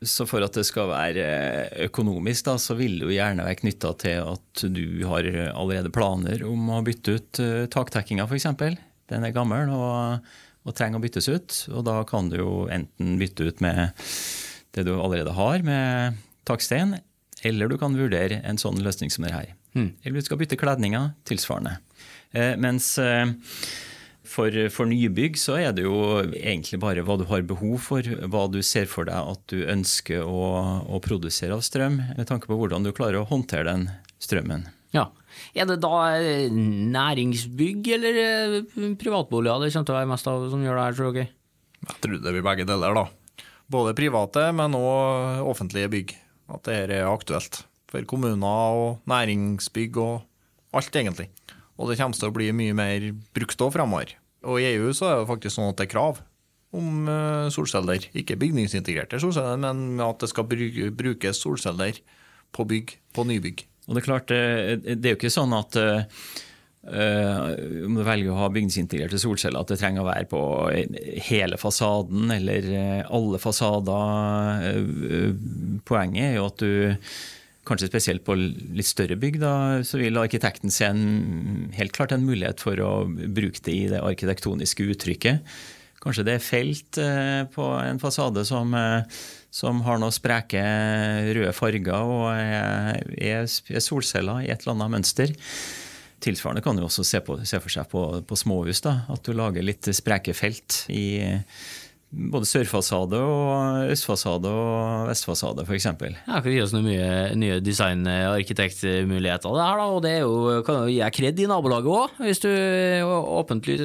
så 0.09 0.25
for 0.29 0.43
at 0.45 0.55
det 0.57 0.65
skal 0.67 0.91
være 0.91 1.25
eh, 1.25 1.83
økonomisk, 1.87 2.47
da, 2.47 2.57
så 2.61 2.75
vil 2.79 2.99
det 2.99 3.07
jo 3.07 3.15
gjerne 3.15 3.45
være 3.47 3.59
knytta 3.61 3.93
til 4.03 4.31
at 4.33 4.63
du 4.75 4.85
har 5.09 5.27
allerede 5.53 5.93
planer 5.93 6.43
om 6.47 6.71
å 6.73 6.81
bytte 6.85 7.17
ut 7.17 7.41
uh, 7.43 7.63
taktekkinga, 7.71 8.27
f.eks. 8.27 8.49
Den 9.11 9.27
er 9.27 9.35
gammel 9.35 9.71
og, 9.73 10.27
og, 10.63 10.75
trenger 10.77 10.99
å 10.99 11.03
byttes 11.03 11.29
ut. 11.29 11.57
Og 11.73 11.85
da 11.87 11.99
kan 12.09 12.29
du 12.31 12.39
jo 12.39 12.51
enten 12.71 13.17
bytte 13.21 13.49
ut 13.49 13.63
med 13.63 13.91
det 14.73 14.85
du 14.87 14.93
allerede 14.95 15.35
har, 15.37 15.63
med 15.65 16.21
takstein, 16.47 16.97
eller 17.43 17.69
du 17.69 17.77
kan 17.79 17.95
vurdere 17.97 18.39
en 18.47 18.59
sånn 18.59 18.79
løsning 18.83 19.11
som 19.13 19.27
det 19.27 19.33
her. 19.35 19.51
Hmm. 19.73 19.91
Eller 20.03 20.21
du 20.21 20.27
skal 20.27 20.39
bytte 20.39 20.57
kledninga 20.59 21.09
tilsvarende. 21.27 21.77
Eh, 22.33 22.55
mens 22.61 22.95
eh, 23.01 23.27
for, 24.23 24.55
for, 24.71 24.88
nybygg 24.88 25.36
så 25.39 25.57
er 25.59 25.73
det 25.75 25.83
jo 25.83 26.21
egentlig 26.23 26.79
bare 26.79 27.03
hva 27.03 27.17
du 27.19 27.25
har 27.27 27.43
behov 27.47 27.75
for, 27.83 28.07
hva 28.31 28.45
du 28.51 28.62
ser 28.63 28.88
for 28.91 29.07
deg 29.09 29.33
at 29.33 29.43
du 29.51 29.65
ønsker 29.67 30.23
å, 30.23 30.45
å 30.88 31.01
produsere 31.03 31.57
av 31.57 31.63
strøm, 31.65 31.99
med 32.15 32.29
tanke 32.29 32.47
på 32.47 32.57
hvordan 32.59 32.88
du 32.88 32.93
klarer 32.95 33.19
å 33.19 33.27
håndtere 33.27 33.67
den 33.67 33.89
strømmen. 34.23 34.69
Ja. 34.93 35.09
Er 35.57 35.67
det 35.67 35.79
da 35.83 35.97
eh, 36.15 36.53
næringsbygg 36.53 37.89
eller 37.95 38.19
eh, 38.21 38.57
privatboliger 39.01 39.65
det 39.65 39.73
kommer 39.73 39.89
til 39.89 39.95
å 39.95 39.99
være 39.99 40.12
mest 40.13 40.29
av 40.29 40.47
som 40.53 40.63
gjør 40.63 40.79
det 40.79 40.86
her, 40.86 40.97
tror 40.97 41.15
dere? 41.17 41.29
Jeg 41.83 41.99
tror 42.05 42.19
det 42.23 42.33
blir 42.36 42.45
begge 42.45 42.67
deler, 42.69 42.95
da. 42.95 43.47
Både 43.73 43.95
private, 43.97 44.47
men 44.55 44.77
òg 44.77 45.49
offentlige 45.49 45.91
bygg. 45.91 46.13
At 46.53 46.67
dette 46.67 46.99
er 46.99 47.09
aktuelt. 47.09 47.63
For 47.91 48.05
kommuner 48.09 48.77
og 48.77 49.09
næringsbygg 49.09 49.99
og 50.01 50.21
alt, 50.77 50.95
egentlig. 50.95 51.29
Og 51.79 51.89
det 51.89 51.97
kommer 51.99 52.17
til 52.17 52.29
å 52.29 52.36
bli 52.36 52.51
mye 52.55 52.75
mer 52.77 53.09
brukt 53.36 53.65
òg 53.65 53.73
framover. 53.75 54.13
Og 54.43 54.59
i 54.59 54.69
EU 54.73 54.91
så 54.95 55.09
er 55.09 55.19
det 55.19 55.29
faktisk 55.31 55.55
sånn 55.55 55.71
at 55.71 55.79
det 55.79 55.88
er 55.88 55.93
krav 55.95 56.21
om 56.73 57.09
eh, 57.09 57.49
solceller. 57.53 58.07
Ikke 58.17 58.38
bygningsintegrerte 58.39 59.21
solceller, 59.21 59.59
men 59.62 60.01
at 60.03 60.23
det 60.23 60.31
skal 60.31 60.47
brukes 60.49 61.41
solceller 61.41 62.01
på 62.53 62.65
bygg, 62.69 62.97
på 63.15 63.27
nybygg. 63.29 63.67
Og 63.88 63.95
Det 63.95 64.01
er 64.01 64.07
klart, 64.07 64.33
eh, 64.33 64.75
det 64.95 65.05
er 65.05 65.15
jo 65.15 65.21
ikke 65.21 65.38
sånn 65.41 65.55
at 65.59 65.79
Uh, 66.83 67.86
om 67.88 67.93
du 67.95 68.01
velger 68.03 68.33
å 68.33 68.41
ha 68.41 68.49
bygningsintegrerte 68.51 69.15
solceller, 69.15 69.63
at 69.63 69.69
det 69.71 69.77
trenger 69.79 70.03
å 70.03 70.09
være 70.09 70.27
på 70.27 70.39
hele 71.29 71.55
fasaden 71.55 72.27
eller 72.36 72.67
alle 73.07 73.39
fasader. 73.39 74.81
Poenget 75.88 76.25
er 76.25 76.36
jo 76.36 76.49
at 76.49 76.59
du 76.59 76.99
Kanskje 77.63 77.88
spesielt 77.88 78.26
på 78.28 78.36
litt 78.36 78.89
større 78.89 79.15
bygg, 79.15 79.38
da, 79.39 79.54
så 79.88 80.02
vil 80.02 80.19
arkitekten 80.19 80.73
se 80.73 80.89
en, 80.89 81.69
helt 81.78 81.93
klart 81.95 82.12
en 82.12 82.26
mulighet 82.28 82.60
for 82.60 82.80
å 82.84 83.06
bruke 83.08 83.63
det 83.63 83.76
i 83.76 83.86
det 83.93 84.02
arkitektoniske 84.04 84.84
uttrykket. 84.91 85.56
Kanskje 86.04 86.26
det 86.28 86.34
er 86.36 86.43
felt 86.43 86.99
eh, 86.99 87.45
på 87.54 87.69
en 87.80 88.02
fasade 88.02 88.43
som, 88.43 88.73
eh, 88.76 89.21
som 89.54 89.80
har 89.86 90.02
noen 90.02 90.12
spreke 90.12 90.63
røde 91.38 91.54
farger 91.56 91.95
og 91.95 92.26
er, 92.34 92.99
er, 93.15 93.47
solceller 93.80 94.43
i 94.43 94.52
et 94.52 94.65
eller 94.65 94.76
annet 94.76 94.95
mønster. 94.97 95.32
Tilsvarende 96.23 96.63
kan 96.63 96.76
du 96.76 96.84
også 96.84 97.06
se, 97.08 97.23
på, 97.23 97.38
se 97.47 97.60
for 97.63 97.71
seg 97.71 97.88
på, 97.91 98.04
på 98.28 98.39
småhus. 98.39 98.84
Da, 98.84 98.97
at 99.12 99.23
du 99.23 99.32
lager 99.36 99.63
litt 99.63 99.88
spreke 99.95 100.36
felt 100.36 100.84
i 100.91 101.23
både 102.13 102.45
sørfasade 102.45 103.17
og 103.17 103.89
østfasade 103.93 104.49
og 104.49 105.08
vestfasade, 105.10 105.65
f.eks. 105.65 105.88
Ja, 105.88 106.41
kan 106.43 106.52
gi 106.52 106.60
oss 106.62 106.73
noen 106.76 106.86
mye 106.86 107.08
nye 107.39 107.60
design- 107.63 108.06
og 108.06 108.36
arkitektmuligheter 108.38 109.56
der, 109.58 109.80
da. 109.82 109.88
Og 109.89 110.04
det 110.06 110.13
jo, 110.19 110.62
kan 110.67 110.84
jo 110.84 110.91
gi 110.91 110.99
deg 111.02 111.15
kred 111.17 111.41
i 111.41 111.47
nabolaget 111.49 111.89
òg, 111.93 112.19
hvis 112.21 112.43
du 112.43 112.49
åpentlig 113.10 113.80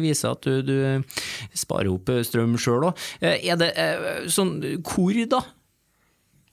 viser 0.00 0.32
at 0.32 0.48
du, 0.48 0.62
du 0.64 1.56
sparer 1.56 1.92
opp 1.92 2.12
strøm 2.24 2.56
sjøl 2.60 2.88
òg. 2.90 3.04
Eh, 3.20 3.44
er 3.50 3.60
det 3.60 3.72
eh, 3.80 4.24
sånn 4.32 4.56
Hvor, 4.80 5.20
da, 5.28 5.42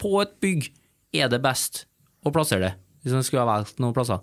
på 0.02 0.16
et 0.24 0.36
bygg, 0.44 0.68
er 1.16 1.32
det 1.32 1.42
best 1.44 1.86
å 2.24 2.32
plassere 2.34 2.66
det, 2.66 2.74
hvis 3.04 3.16
en 3.16 3.26
skulle 3.26 3.46
ha 3.46 3.54
valgt 3.56 3.80
noen 3.84 3.96
plasser? 3.96 4.20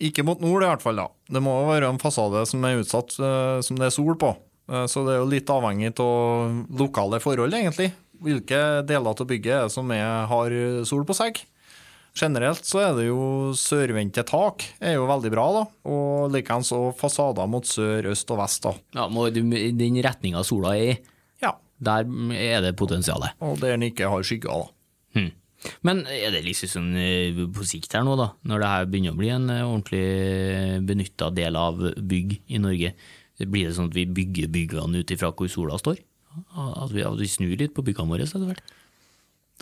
Ikke 0.00 0.24
mot 0.24 0.40
nord, 0.40 0.62
i 0.64 0.70
hvert 0.70 0.84
fall. 0.84 0.96
da. 0.96 1.10
Det 1.28 1.42
må 1.44 1.52
være 1.68 1.90
en 1.90 2.00
fasade 2.00 2.46
som 2.48 2.62
er 2.64 2.78
utsatt, 2.80 3.18
eh, 3.18 3.58
som 3.66 3.80
det 3.80 3.90
er 3.90 3.98
sol 3.98 4.14
på. 4.20 4.32
Eh, 4.70 4.86
så 4.90 5.04
det 5.06 5.16
er 5.16 5.22
jo 5.22 5.30
litt 5.30 5.50
avhengig 5.50 5.92
av 6.00 6.76
lokale 6.78 7.20
forhold, 7.22 7.56
egentlig. 7.58 7.90
Hvilke 8.20 8.60
deler 8.86 9.14
av 9.14 9.26
bygget 9.26 9.54
er 9.56 9.64
det 9.66 9.74
som 9.74 9.90
er, 9.96 10.26
har 10.30 10.54
sol 10.88 11.06
på 11.08 11.16
seg. 11.16 11.40
Generelt 12.16 12.66
så 12.66 12.80
er 12.82 12.96
det 12.96 13.06
jo 13.06 13.52
sørvendte 13.56 14.24
tak 14.26 14.64
er 14.82 14.96
jo 14.96 15.06
veldig 15.08 15.30
bra, 15.32 15.46
da. 15.54 15.62
Og 15.90 16.32
likeens 16.34 16.72
fasader 16.98 17.48
mot 17.50 17.66
sør, 17.66 18.10
øst 18.10 18.32
og 18.34 18.40
vest. 18.42 18.66
da. 18.66 18.74
Ja, 18.98 19.06
må 19.08 19.28
du, 19.30 19.42
Den 19.46 20.00
retninga 20.02 20.42
sola 20.46 20.74
er 20.76 20.90
i, 20.90 20.96
ja. 21.44 21.54
der 21.78 22.10
er 22.34 22.66
det 22.66 22.76
potensialet. 22.78 23.38
Og 23.40 23.60
der 23.62 23.76
den 23.76 23.88
ikke 23.88 24.10
har 24.10 24.26
skygger, 24.26 24.66
da. 24.66 24.74
Hmm. 25.16 25.30
Men 25.84 26.02
er 26.08 26.32
det 26.32 26.42
liksom 26.46 26.70
sånn 26.72 26.92
eh, 26.96 27.40
på 27.52 27.66
sikt 27.68 27.94
her 27.94 28.04
nå, 28.06 28.14
da, 28.16 28.30
når 28.48 28.62
det 28.62 28.68
her 28.74 28.86
begynner 28.90 29.14
å 29.14 29.20
bli 29.20 29.32
en 29.34 29.48
eh, 29.52 29.64
ordentlig 29.66 30.84
benytta 30.88 31.30
del 31.36 31.58
av 31.60 31.82
bygg 32.00 32.38
i 32.48 32.60
Norge? 32.62 32.94
Blir 33.46 33.68
det 33.68 33.76
sånn 33.78 33.90
at 33.90 33.96
vi 33.96 34.06
bygger 34.10 34.50
byggene 34.52 35.02
ut 35.02 35.14
ifra 35.14 35.32
hvor 35.32 35.50
sola 35.50 35.78
står? 35.80 36.00
At 36.54 36.92
vi, 36.94 37.02
at 37.06 37.18
vi 37.18 37.30
snur 37.30 37.56
litt 37.58 37.74
på 37.76 37.84
byggene 37.86 38.12
våre? 38.12 38.28
Så 38.28 38.40
det, 38.42 38.52
vært. 38.52 38.74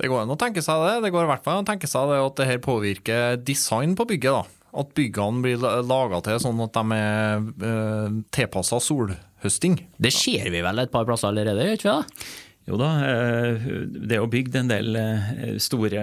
det 0.01 0.11
går 0.11 0.25
an 0.25 0.35
å 0.35 0.39
tenke 0.41 0.65
seg 0.65 0.85
det. 0.85 0.95
Det 1.07 1.13
går 1.15 1.27
i 1.27 1.31
hvert 1.33 1.47
fall 1.47 1.61
an 1.61 1.67
å 1.67 1.71
tenke 1.71 1.91
seg 1.91 2.11
det 2.11 2.21
at 2.25 2.41
det 2.41 2.49
her 2.51 2.61
påvirker 2.65 3.41
design 3.41 3.97
på 3.99 4.09
bygget. 4.11 4.41
da. 4.41 4.75
At 4.83 4.93
byggene 4.99 5.45
blir 5.45 5.65
laga 5.89 6.21
til 6.27 6.43
sånn 6.45 6.61
at 6.67 6.77
de 6.77 6.99
er 6.99 7.49
eh, 7.71 8.21
tilpassa 8.37 8.83
solhøsting. 8.85 9.81
Det 9.97 10.13
ser 10.15 10.51
vi 10.53 10.63
vel 10.65 10.85
et 10.85 10.93
par 10.93 11.09
plasser 11.09 11.31
allerede, 11.31 11.65
gjør 11.65 11.81
ikke 11.81 11.89
vi 11.89 11.97
det? 11.97 12.29
Jo 12.69 12.77
da, 12.77 12.89
eh, 13.01 13.69
det 13.89 14.19
er 14.19 14.21
jo 14.21 14.33
bygd 14.33 14.59
en 14.61 14.73
del 14.73 14.99
eh, 15.01 15.55
store 15.63 16.03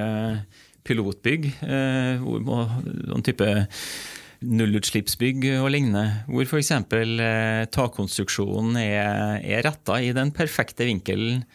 pilotbygg. 0.85 1.49
Eh, 1.61 2.23
hvor 2.23 2.41
noen 2.45 3.25
type 3.25 3.49
nullutslippsbygg 4.41 5.47
og 5.59 5.69
lignende, 5.73 6.25
hvor 6.27 6.47
f.eks. 6.47 6.73
Eh, 6.73 7.61
takkonstruksjonen 7.75 8.81
er, 8.81 9.39
er 9.43 9.63
retta 9.67 10.01
i 10.01 10.11
den 10.15 10.33
perfekte 10.35 10.87
vinkelen 10.89 11.45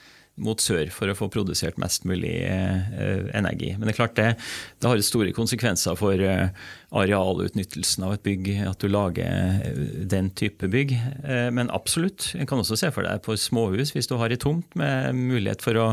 mot 0.41 0.61
sør 0.63 0.89
for 0.95 1.11
å 1.11 1.17
få 1.17 1.29
produsert 1.33 1.79
mest 1.81 2.07
mulig 2.09 2.33
eh, 2.47 3.29
energi. 3.37 3.75
Men 3.77 3.87
det 3.87 3.95
er 3.95 3.99
klart 3.99 4.17
det, 4.19 4.29
det 4.81 4.91
har 4.91 5.03
store 5.05 5.35
konsekvenser 5.37 5.99
for 6.01 6.25
eh, 6.25 6.49
arealutnyttelsen 6.97 8.07
av 8.07 8.17
et 8.17 8.25
bygg 8.27 8.51
at 8.71 8.81
du 8.81 8.89
lager 8.91 9.61
eh, 9.61 9.83
den 10.11 10.31
type 10.37 10.71
bygg. 10.71 10.97
Men 11.55 11.73
absolutt, 11.75 12.33
en 12.39 12.49
kan 12.49 12.63
også 12.63 12.79
se 12.81 12.93
for 12.95 13.07
deg 13.07 13.23
på 13.25 13.37
småhus, 13.39 13.95
hvis 13.95 14.09
du 14.11 14.17
har 14.21 14.33
ei 14.33 14.41
tomt 14.41 14.79
med 14.79 15.17
mulighet 15.19 15.65
for 15.65 15.79
å 15.81 15.89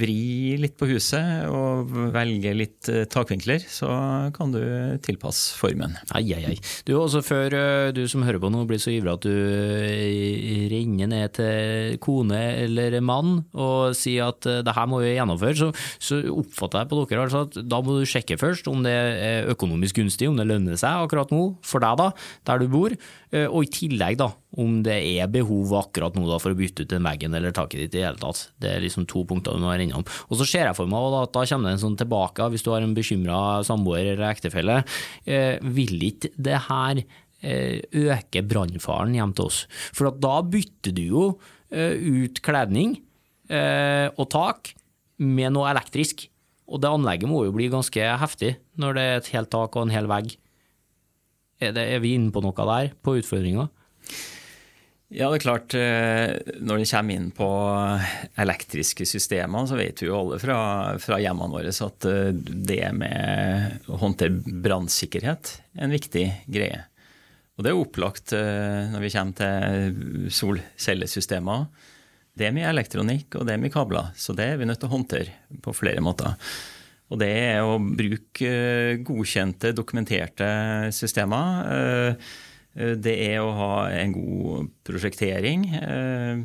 vri 0.00 0.56
litt 0.58 0.74
på 0.78 0.88
huset 0.90 1.46
og 1.46 1.90
velge 2.14 2.54
litt 2.56 2.88
eh, 2.90 3.04
takvinkler, 3.10 3.62
så 3.62 3.88
kan 4.34 4.50
du 4.54 4.60
tilpasse 5.04 5.54
formen. 5.58 5.94
Ai, 6.14 6.24
ai, 6.34 6.42
ai. 6.50 6.56
Du, 6.86 6.96
også 6.98 7.22
før 7.24 7.54
eh, 7.58 7.92
du 7.94 8.02
som 8.10 8.24
hører 8.26 8.42
på 8.42 8.50
nå 8.50 8.64
blir 8.68 8.82
så 8.82 8.92
ivrig 8.94 9.12
at 9.14 9.26
du 9.26 9.30
eh, 9.30 10.66
renner 10.72 11.10
ned 11.12 11.36
til 11.38 11.98
kone 12.02 12.40
eller 12.64 12.98
mann 13.04 13.44
og 13.52 13.94
sier 13.98 14.32
at 14.32 14.46
det 14.66 14.74
her 14.74 14.90
må 14.90 15.00
vi 15.04 15.14
gjennomføre, 15.14 15.58
så, 15.62 15.70
så 16.02 16.20
oppfatter 16.34 16.82
jeg 16.82 16.90
på 16.90 17.02
dere 17.04 17.26
altså 17.26 17.44
at 17.46 17.60
da 17.62 17.80
må 17.84 17.98
du 18.00 18.08
sjekke 18.08 18.38
først 18.40 18.68
om 18.70 18.82
det 18.86 18.94
er 18.94 19.50
økonomisk 19.54 20.00
gunstig, 20.00 20.28
om 20.30 20.38
det 20.38 20.48
lønner 20.48 20.78
seg 20.80 21.04
akkurat 21.06 21.30
nå 21.34 21.44
for 21.64 21.84
deg 21.84 22.00
da, 22.00 22.10
der 22.50 22.62
du 22.62 22.70
bor, 22.72 22.94
og 23.34 23.60
i 23.66 23.70
tillegg 23.72 24.18
da 24.20 24.32
om 24.60 24.78
det 24.86 24.96
er 25.18 25.30
behov 25.32 25.72
akkurat 25.80 26.14
nå 26.16 26.26
da 26.28 26.38
for 26.42 26.54
å 26.54 26.58
bytte 26.58 26.84
ut 26.84 26.92
den 26.92 27.06
veggen 27.06 27.34
eller 27.34 27.54
taket 27.54 27.80
ditt 27.80 27.96
i 27.96 28.00
det 28.00 28.06
hele 28.06 28.20
tatt. 28.20 28.44
Det 28.60 28.70
er 28.70 28.84
liksom 28.84 29.06
to 29.10 29.24
punkter 29.28 29.56
du 29.56 29.62
må 29.64 29.72
være 29.72 29.86
innom. 29.88 30.06
Og 30.28 30.38
så 30.40 30.46
ser 30.48 30.68
jeg 30.68 30.78
for 30.78 30.90
meg 30.90 31.16
at 31.20 31.34
da 31.34 31.44
kommer 31.50 31.70
det 31.70 31.76
en 31.78 31.84
sånn 31.86 31.98
tilbake, 32.00 32.50
hvis 32.52 32.66
du 32.66 32.70
har 32.74 32.84
en 32.84 32.94
bekymra 32.96 33.38
samboer 33.66 34.12
eller 34.14 34.28
ektefelle, 34.30 34.82
eh, 35.26 35.56
vil 35.62 36.06
ikke 36.10 36.30
det 36.36 36.60
her 36.68 37.02
eh, 37.02 37.80
øke 38.04 38.44
brannfaren 38.46 39.16
hjem 39.16 39.34
til 39.36 39.50
oss? 39.50 39.64
For 39.96 40.12
da 40.12 40.38
bytter 40.46 40.94
du 40.94 41.02
jo 41.06 41.26
eh, 41.74 41.98
ut 41.98 42.40
kledning 42.44 42.98
eh, 43.50 44.08
og 44.14 44.30
tak 44.34 44.74
med 45.22 45.54
noe 45.54 45.70
elektrisk. 45.72 46.28
Og 46.64 46.80
det 46.80 46.88
anlegget 46.88 47.28
må 47.28 47.42
jo 47.44 47.52
bli 47.54 47.68
ganske 47.72 48.14
heftig 48.22 48.54
når 48.80 48.96
det 48.96 49.04
er 49.04 49.18
et 49.18 49.34
helt 49.34 49.50
tak 49.52 49.76
og 49.76 49.86
en 49.86 49.94
hel 49.94 50.08
vegg. 50.10 50.32
Er, 51.62 51.74
det, 51.76 51.84
er 51.96 52.00
vi 52.02 52.14
inne 52.16 52.32
på 52.34 52.42
noe 52.44 52.66
der, 52.70 52.94
på 53.04 53.18
utfordringa? 53.20 53.68
Ja, 55.14 55.28
det 55.30 55.38
er 55.38 55.44
klart. 55.44 55.74
eh, 55.78 56.32
Når 56.58 56.80
det 56.80 56.88
kommer 56.90 57.14
inn 57.14 57.28
på 57.34 57.46
elektriske 58.42 59.06
systemer, 59.06 59.66
så 59.70 59.76
vet 59.78 60.02
vi 60.02 60.08
jo 60.08 60.16
alle 60.18 60.40
fra, 60.42 60.56
fra 60.98 61.20
hjemmene 61.22 61.54
våre 61.54 61.70
at 61.70 62.06
eh, 62.10 62.32
det 62.34 62.80
med 62.98 63.86
å 63.86 64.00
håndtere 64.00 64.58
brannsikkerhet 64.64 65.52
er 65.78 65.86
en 65.86 65.94
viktig 65.94 66.24
greie. 66.50 66.80
Og 67.54 67.62
det 67.62 67.70
er 67.70 67.78
opplagt 67.78 68.34
eh, 68.34 68.90
når 68.90 69.04
vi 69.04 69.12
kommer 69.14 69.38
til 69.38 70.30
solcellesystemer. 70.34 71.68
Det 72.34 72.48
er 72.48 72.56
mye 72.56 72.72
elektronikk 72.72 73.36
og 73.38 73.46
det 73.46 73.54
er 73.54 73.62
mye 73.62 73.74
kabler, 73.74 74.08
så 74.18 74.34
det 74.34 74.48
er 74.50 74.58
vi 74.58 74.66
nødt 74.66 74.82
til 74.82 74.90
å 74.90 74.96
håndtere 74.96 75.60
på 75.62 75.76
flere 75.78 76.02
måter. 76.02 76.34
Og 77.14 77.20
det 77.22 77.30
er 77.52 77.62
å 77.62 77.76
bruke 77.78 78.50
godkjente, 79.06 79.70
dokumenterte 79.78 80.48
systemer. 80.96 82.16
Eh, 82.76 82.94
Det 82.98 83.14
er 83.30 83.40
å 83.42 83.52
ha 83.54 83.74
en 83.90 84.12
god 84.14 84.70
prosjektering. 84.86 85.66
eh, 85.74 86.44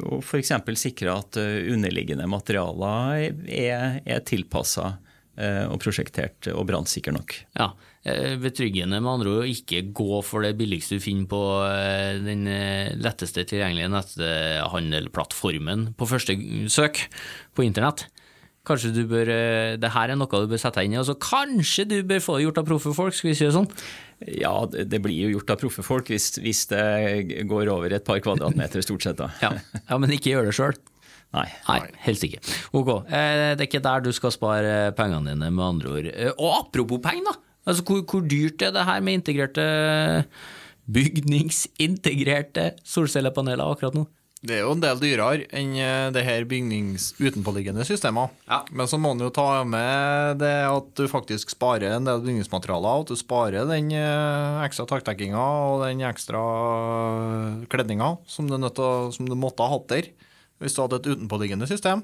Og 0.00 0.22
f.eks. 0.24 0.52
sikre 0.80 1.12
at 1.12 1.36
eh, 1.36 1.68
underliggende 1.74 2.24
materialer 2.26 3.34
er, 3.46 4.00
er 4.06 4.20
tilpassa 4.24 4.98
og 5.40 5.78
prosjektert 5.80 6.50
og 6.52 6.66
brannsikre 6.68 7.14
nok. 7.16 7.32
Ja, 7.56 7.70
Betryggende 8.42 8.98
med 9.00 9.08
andre 9.08 9.30
ord 9.30 9.44
å 9.46 9.48
ikke 9.48 9.78
gå 9.96 10.18
for 10.26 10.44
det 10.44 10.50
billigste 10.58 10.98
du 10.98 11.00
finner 11.00 11.24
på 11.30 11.38
den 12.26 12.42
letteste 13.00 13.46
tilgjengelige 13.48 13.88
netthandelplattformen 13.94 15.86
på 15.96 16.08
første 16.10 16.36
søk 16.68 17.06
på 17.56 17.64
internett. 17.64 18.04
Kanskje 18.68 18.90
du 18.92 19.04
bør, 19.08 19.28
eh, 19.32 19.76
det 19.80 19.88
her 19.94 20.10
er 20.12 20.18
noe 20.20 20.28
du 20.28 20.50
bør 20.50 20.60
sette 20.60 20.82
deg 20.82 20.90
inn 20.90 20.98
i, 20.98 21.00
Altså, 21.00 21.14
kanskje 21.16 21.86
du 21.88 21.96
bør 22.04 22.20
få 22.20 22.36
det 22.36 22.44
gjort 22.44 22.58
av 22.60 22.66
proffe 22.68 22.92
folk, 22.96 23.14
skal 23.16 23.30
vi 23.30 23.36
si 23.38 23.46
det 23.46 23.54
sånn? 23.56 23.68
Ja, 24.36 24.52
det 24.68 25.00
blir 25.00 25.16
jo 25.16 25.30
gjort 25.38 25.54
av 25.54 25.60
proffe 25.62 25.84
folk 25.86 26.10
hvis, 26.12 26.34
hvis 26.44 26.66
det 26.68 27.46
går 27.48 27.70
over 27.72 27.96
et 27.96 28.04
par 28.04 28.20
kvadratmeter, 28.20 28.84
stort 28.84 29.06
sett. 29.06 29.16
da. 29.16 29.30
Ja, 29.44 29.54
ja 29.88 29.98
men 29.98 30.12
ikke 30.12 30.34
gjør 30.34 30.50
det 30.50 30.56
sjøl. 30.58 30.76
Nei. 31.32 31.46
Nei, 31.68 31.78
helst 32.04 32.24
ikke. 32.26 32.40
Ok, 32.76 32.88
eh, 33.08 33.54
det 33.54 33.64
er 33.64 33.68
ikke 33.70 33.80
der 33.86 34.04
du 34.04 34.10
skal 34.12 34.32
spare 34.34 34.92
pengene 34.98 35.30
dine, 35.32 35.48
med 35.54 35.64
andre 35.64 35.92
ord. 35.96 36.08
Eh, 36.12 36.32
Og 36.36 36.56
apropos 36.66 37.00
penger, 37.00 37.30
da. 37.30 37.36
Altså, 37.70 37.84
hvor, 37.86 38.02
hvor 38.08 38.24
dyrt 38.28 38.60
er 38.66 38.72
det 38.76 38.84
her 38.88 39.00
med 39.04 39.20
integrerte 39.22 39.64
bygningsintegrerte 40.90 42.72
solcellepaneler 42.84 43.62
akkurat 43.72 43.94
nå? 43.96 44.06
Det 44.40 44.54
er 44.56 44.62
jo 44.64 44.70
en 44.72 44.80
del 44.80 44.96
dyrere 45.02 45.44
enn 45.52 45.74
eh, 45.76 46.06
det 46.16 46.22
her 46.24 46.46
bygnings 46.48 47.10
utenpåliggende 47.20 47.84
systemer. 47.84 48.30
Ja. 48.48 48.62
Men 48.72 48.88
så 48.88 48.96
må 48.96 49.10
en 49.12 49.20
jo 49.20 49.28
ta 49.36 49.60
med 49.68 50.38
det 50.40 50.54
at 50.64 50.88
du 50.96 51.04
faktisk 51.12 51.52
sparer 51.52 51.92
en 51.98 52.08
del 52.08 52.22
bygningsmaterialer, 52.24 53.02
at 53.04 53.12
du 53.12 53.18
sparer 53.20 53.68
den 53.68 53.90
eh, 53.92 54.62
ekstra 54.64 54.86
takdekkinga 54.88 55.42
og 55.44 55.84
den 55.84 56.00
ekstra 56.08 56.40
kledninga 57.68 58.14
som 58.26 58.48
du, 58.48 58.56
å- 58.56 59.10
som 59.12 59.28
du 59.28 59.36
måtte 59.36 59.60
ha 59.66 59.74
hatt 59.76 59.88
der 59.92 60.08
hvis 60.60 60.74
du 60.76 60.82
hadde 60.82 60.98
et 61.00 61.10
utenpåliggende 61.14 61.68
system. 61.68 62.02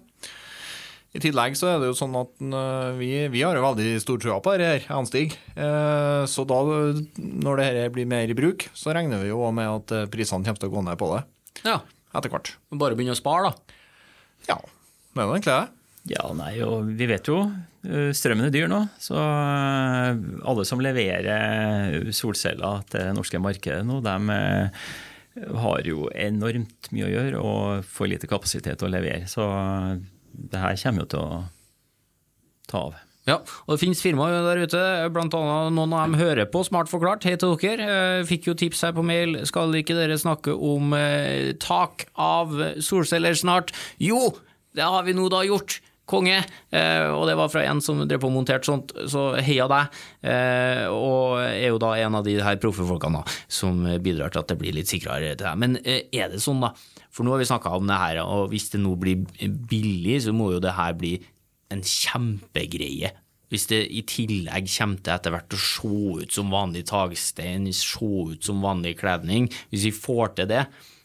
I 1.16 1.20
tillegg 1.24 1.56
så 1.56 1.70
er 1.72 1.80
det 1.80 1.88
jo 1.88 1.96
sånn 1.96 2.16
at 2.20 2.36
eh, 2.44 2.92
vi, 3.00 3.10
vi 3.32 3.42
har 3.48 3.56
jo 3.56 3.64
veldig 3.64 3.96
stor 4.04 4.20
trua 4.20 4.38
på 4.44 4.52
dette 4.60 4.92
Anstig. 4.92 5.30
Eh, 5.56 6.22
Så 6.28 6.44
da, 6.48 6.60
når 7.16 7.56
det 7.62 7.66
her 7.72 7.92
blir 7.96 8.08
mer 8.12 8.28
i 8.28 8.36
bruk, 8.36 8.68
så 8.76 8.92
regner 8.92 9.22
vi 9.24 9.32
jo 9.32 9.40
med 9.56 9.72
at 9.72 9.96
eh, 10.02 10.08
prisene 10.12 10.44
kommer 10.44 10.60
til 10.60 10.68
å 10.68 10.74
gå 10.76 10.84
ned 10.90 11.00
på 11.00 11.14
det 11.16 11.22
Ja, 11.64 11.78
etter 12.18 12.32
hvert. 12.32 12.54
bare 12.72 12.98
begynne 12.98 13.16
å 13.16 13.18
spare, 13.18 13.50
da. 13.50 13.80
Ja, 14.50 14.60
det 14.60 15.22
er 15.22 15.26
jo 15.26 15.34
egentlig 15.36 15.56
det. 15.56 15.76
Ja, 16.06 16.28
nei, 16.38 16.52
og 16.62 16.92
vi 16.94 17.08
vet 17.10 17.26
jo 17.26 17.40
eh, 17.82 18.12
strømmen 18.14 18.46
er 18.46 18.54
dyr 18.54 18.68
nå. 18.70 18.84
Så 19.02 19.16
eh, 19.18 20.20
alle 20.46 20.66
som 20.68 20.82
leverer 20.82 22.12
solceller 22.14 22.84
til 22.90 23.08
det 23.08 23.16
norske 23.16 23.40
markedet 23.42 23.82
nå, 23.86 23.98
de 24.06 24.36
eh, 24.36 24.86
har 25.64 25.88
jo 25.88 26.06
enormt 26.14 26.92
mye 26.94 27.08
å 27.08 27.12
gjøre 27.12 27.42
og 27.42 27.88
for 27.90 28.08
lite 28.10 28.30
kapasitet 28.30 28.78
til 28.78 28.88
å 28.88 28.94
levere. 28.94 29.26
Så 29.30 29.44
det 30.30 30.62
her 30.62 30.78
kommer 30.84 31.04
jo 31.04 31.10
til 31.10 31.24
å 31.24 31.42
ta 32.70 32.86
av. 32.86 33.02
Ja, 33.26 33.40
og 33.66 33.72
det 33.74 33.80
finnes 33.82 33.98
firmaer 34.04 34.44
der 34.46 34.60
ute, 34.62 34.80
annet 35.10 35.32
noen 35.74 35.94
av 35.98 36.04
dem 36.06 36.14
hører 36.14 36.46
på 36.46 36.60
Smart 36.66 36.86
forklart. 36.86 37.26
Hei 37.26 37.34
til 37.34 37.56
dere. 37.58 37.88
Eh, 38.20 38.20
Fikk 38.28 38.46
jo 38.52 38.54
tips 38.54 38.84
her 38.86 38.94
på 38.94 39.02
mail. 39.02 39.40
Skal 39.50 39.74
ikke 39.74 39.96
dere 39.98 40.14
snakke 40.20 40.54
om 40.54 40.94
eh, 40.94 41.50
tak 41.58 42.06
av 42.14 42.54
solceller 42.78 43.34
snart? 43.34 43.74
Jo, 43.98 44.30
det 44.78 44.86
har 44.86 45.02
vi 45.08 45.16
nå 45.18 45.26
da 45.32 45.42
gjort. 45.42 45.80
Konge. 46.06 46.38
Eh, 46.70 47.08
og 47.10 47.26
det 47.26 47.34
var 47.34 47.50
fra 47.50 47.66
en 47.66 47.82
som 47.82 48.04
drev 48.06 48.22
på 48.22 48.30
og 48.30 48.36
monterte 48.36 48.70
sånt, 48.70 48.94
så 49.10 49.32
heia 49.42 49.66
deg. 49.74 49.96
Og 50.94 51.40
er 51.42 51.66
jo 51.66 51.82
da 51.82 51.96
en 51.98 52.20
av 52.20 52.22
de 52.30 52.38
her 52.38 52.62
proffe 52.62 52.86
folkene 52.86 53.24
som 53.50 53.82
bidrar 54.04 54.30
til 54.30 54.44
at 54.44 54.54
det 54.54 54.60
blir 54.62 54.78
litt 54.78 54.92
sikrere 54.92 55.34
til 55.34 55.48
deg. 55.48 55.58
Men 55.58 55.80
er 55.82 56.30
det 56.30 56.38
sånn, 56.46 56.62
da? 56.62 56.76
For 57.10 57.26
nå 57.26 57.34
har 57.34 57.42
vi 57.42 57.50
snakka 57.50 57.74
om 57.74 57.90
det 57.90 57.98
her, 57.98 58.22
og 58.22 58.52
hvis 58.54 58.70
det 58.70 58.84
nå 58.86 58.94
blir 59.02 59.26
billig, 59.66 60.20
så 60.22 60.36
må 60.36 60.52
jo 60.54 60.62
det 60.62 60.78
her 60.78 60.94
bli 60.94 61.16
en 61.72 61.82
kjempegreie. 61.82 63.12
Hvis 63.52 63.68
det 63.70 63.84
i 63.94 64.02
tillegg 64.08 64.66
kommer 64.72 65.02
til 65.02 65.14
etter 65.14 65.34
hvert 65.34 65.54
å 65.54 65.60
se 65.62 65.90
ut 66.22 66.34
som 66.34 66.50
vanlig 66.50 66.82
takstein, 66.90 67.68
se 67.70 68.10
ut 68.32 68.42
som 68.42 68.64
vanlig 68.64 68.96
kledning, 69.02 69.46
hvis 69.70 69.86
vi 69.86 69.94
får 69.94 70.34
til 70.34 70.50
det, 70.50 70.64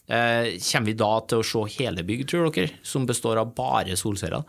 eh, 0.10 0.58
kommer 0.58 0.90
vi 0.90 0.98
da 0.98 1.12
til 1.22 1.44
å 1.44 1.46
se 1.46 1.78
hele 1.78 2.04
bygg, 2.04 2.26
tror 2.28 2.50
dere, 2.52 2.74
som 2.82 3.06
består 3.06 3.38
av 3.38 3.54
bare 3.56 3.94
solceller? 3.94 4.44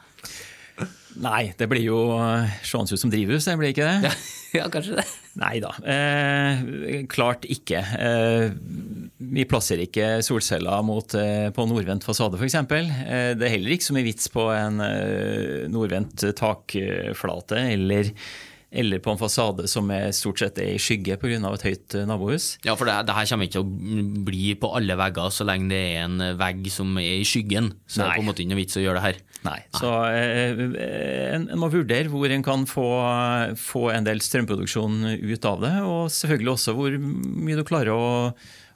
Nei, 1.21 1.53
det 1.59 1.69
blir 1.69 1.85
jo 1.85 1.99
eh, 2.17 2.55
ut 2.63 3.01
som 3.01 3.13
drivhus, 3.13 3.45
det 3.45 3.57
blir 3.61 3.75
ikke 3.75 3.89
det? 3.89 4.09
Ja, 4.09 4.13
ja 4.63 4.69
kanskje 4.73 4.97
det. 5.01 5.07
Nei 5.41 5.57
da, 5.65 5.73
eh, 5.89 6.63
klart 7.11 7.45
ikke. 7.49 7.81
Eh, 7.81 8.55
vi 9.33 9.47
plasserer 9.49 9.87
ikke 9.87 10.09
solceller 10.25 10.85
mot, 10.87 11.15
eh, 11.19 11.49
på 11.55 11.67
nordvendt 11.69 12.07
fasade 12.07 12.41
f.eks. 12.41 12.57
Eh, 12.57 13.33
det 13.37 13.49
er 13.49 13.55
heller 13.57 13.77
ikke 13.77 13.89
så 13.89 13.97
mye 13.97 14.09
vits 14.09 14.33
på 14.33 14.49
en 14.55 14.81
eh, 14.85 15.69
nordvendt 15.73 16.25
takflate 16.39 17.61
eller, 17.73 18.13
eller 18.73 19.03
på 19.05 19.13
en 19.13 19.21
fasade 19.21 19.67
som 19.71 19.91
er 19.93 20.11
stort 20.17 20.41
sett 20.41 20.59
er 20.63 20.73
i 20.73 20.81
skygge 20.81 21.19
pga. 21.21 21.37
et 21.53 21.67
høyt 21.67 21.97
eh, 21.99 22.07
nabohus. 22.09 22.57
Ja, 22.65 22.75
for 22.79 22.89
det, 22.89 22.95
det 23.09 23.17
her 23.17 23.29
kommer 23.29 23.49
ikke 23.49 23.59
til 23.59 23.67
å 23.67 24.25
bli 24.29 24.55
på 24.59 24.73
alle 24.77 24.97
vegger 24.99 25.35
så 25.35 25.47
lenge 25.49 25.69
det 25.73 25.81
er 25.93 26.07
en 26.07 26.25
vegg 26.41 26.71
som 26.73 26.97
er 27.01 27.21
i 27.21 27.29
skyggen. 27.29 27.73
Så 27.87 28.01
det 28.01 28.09
er 28.09 28.17
på 28.17 28.25
en 28.25 28.31
måte 28.31 28.45
ingen 28.45 28.61
vits 28.61 28.79
å 28.81 28.85
gjøre 28.85 29.01
det 29.01 29.07
her. 29.07 29.21
Nei, 29.43 29.59
så 29.75 29.93
eh, 30.09 30.63
en, 31.35 31.49
en 31.51 31.61
må 31.61 31.69
vurdere 31.73 32.11
hvor 32.13 32.33
en 32.33 32.47
kan 32.47 32.67
få, 32.71 32.89
få 33.59 33.89
en 33.93 34.07
del 34.07 34.23
strømproduksjon 34.25 35.03
ut 35.19 35.49
av 35.49 35.65
det, 35.67 35.75
og 35.87 36.13
selvfølgelig 36.15 36.55
også 36.55 36.77
hvor 36.79 36.97
mye 37.03 37.59
du 37.59 37.67
klarer 37.67 37.93
å, 37.93 38.07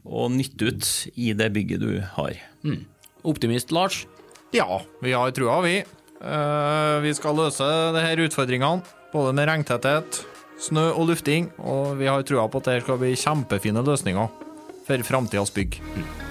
å 0.04 0.28
nytte 0.32 0.72
ut 0.72 0.90
i 1.14 1.32
det 1.38 1.52
bygget 1.54 1.84
du 1.84 1.92
har. 2.18 2.42
Optimist 3.26 3.72
Lars? 3.74 4.04
Ja, 4.54 4.82
vi 5.02 5.14
har 5.14 5.32
trua, 5.34 5.60
vi. 5.64 5.80
Uh, 6.16 7.02
vi 7.04 7.12
skal 7.14 7.36
løse 7.36 7.66
de 7.92 8.00
her 8.00 8.20
utfordringene, 8.24 8.95
både 9.16 9.32
med 9.36 9.48
regntetthet, 9.48 10.20
snø 10.60 10.90
og 10.92 11.08
lufting, 11.10 11.48
og 11.60 11.96
vi 12.00 12.08
har 12.10 12.24
trua 12.26 12.46
på 12.50 12.60
at 12.62 12.70
det 12.70 12.82
skal 12.84 13.00
bli 13.00 13.14
kjempefine 13.18 13.84
løsninger 13.84 14.28
for 14.86 15.06
framtidas 15.08 15.52
bygg. 15.54 15.80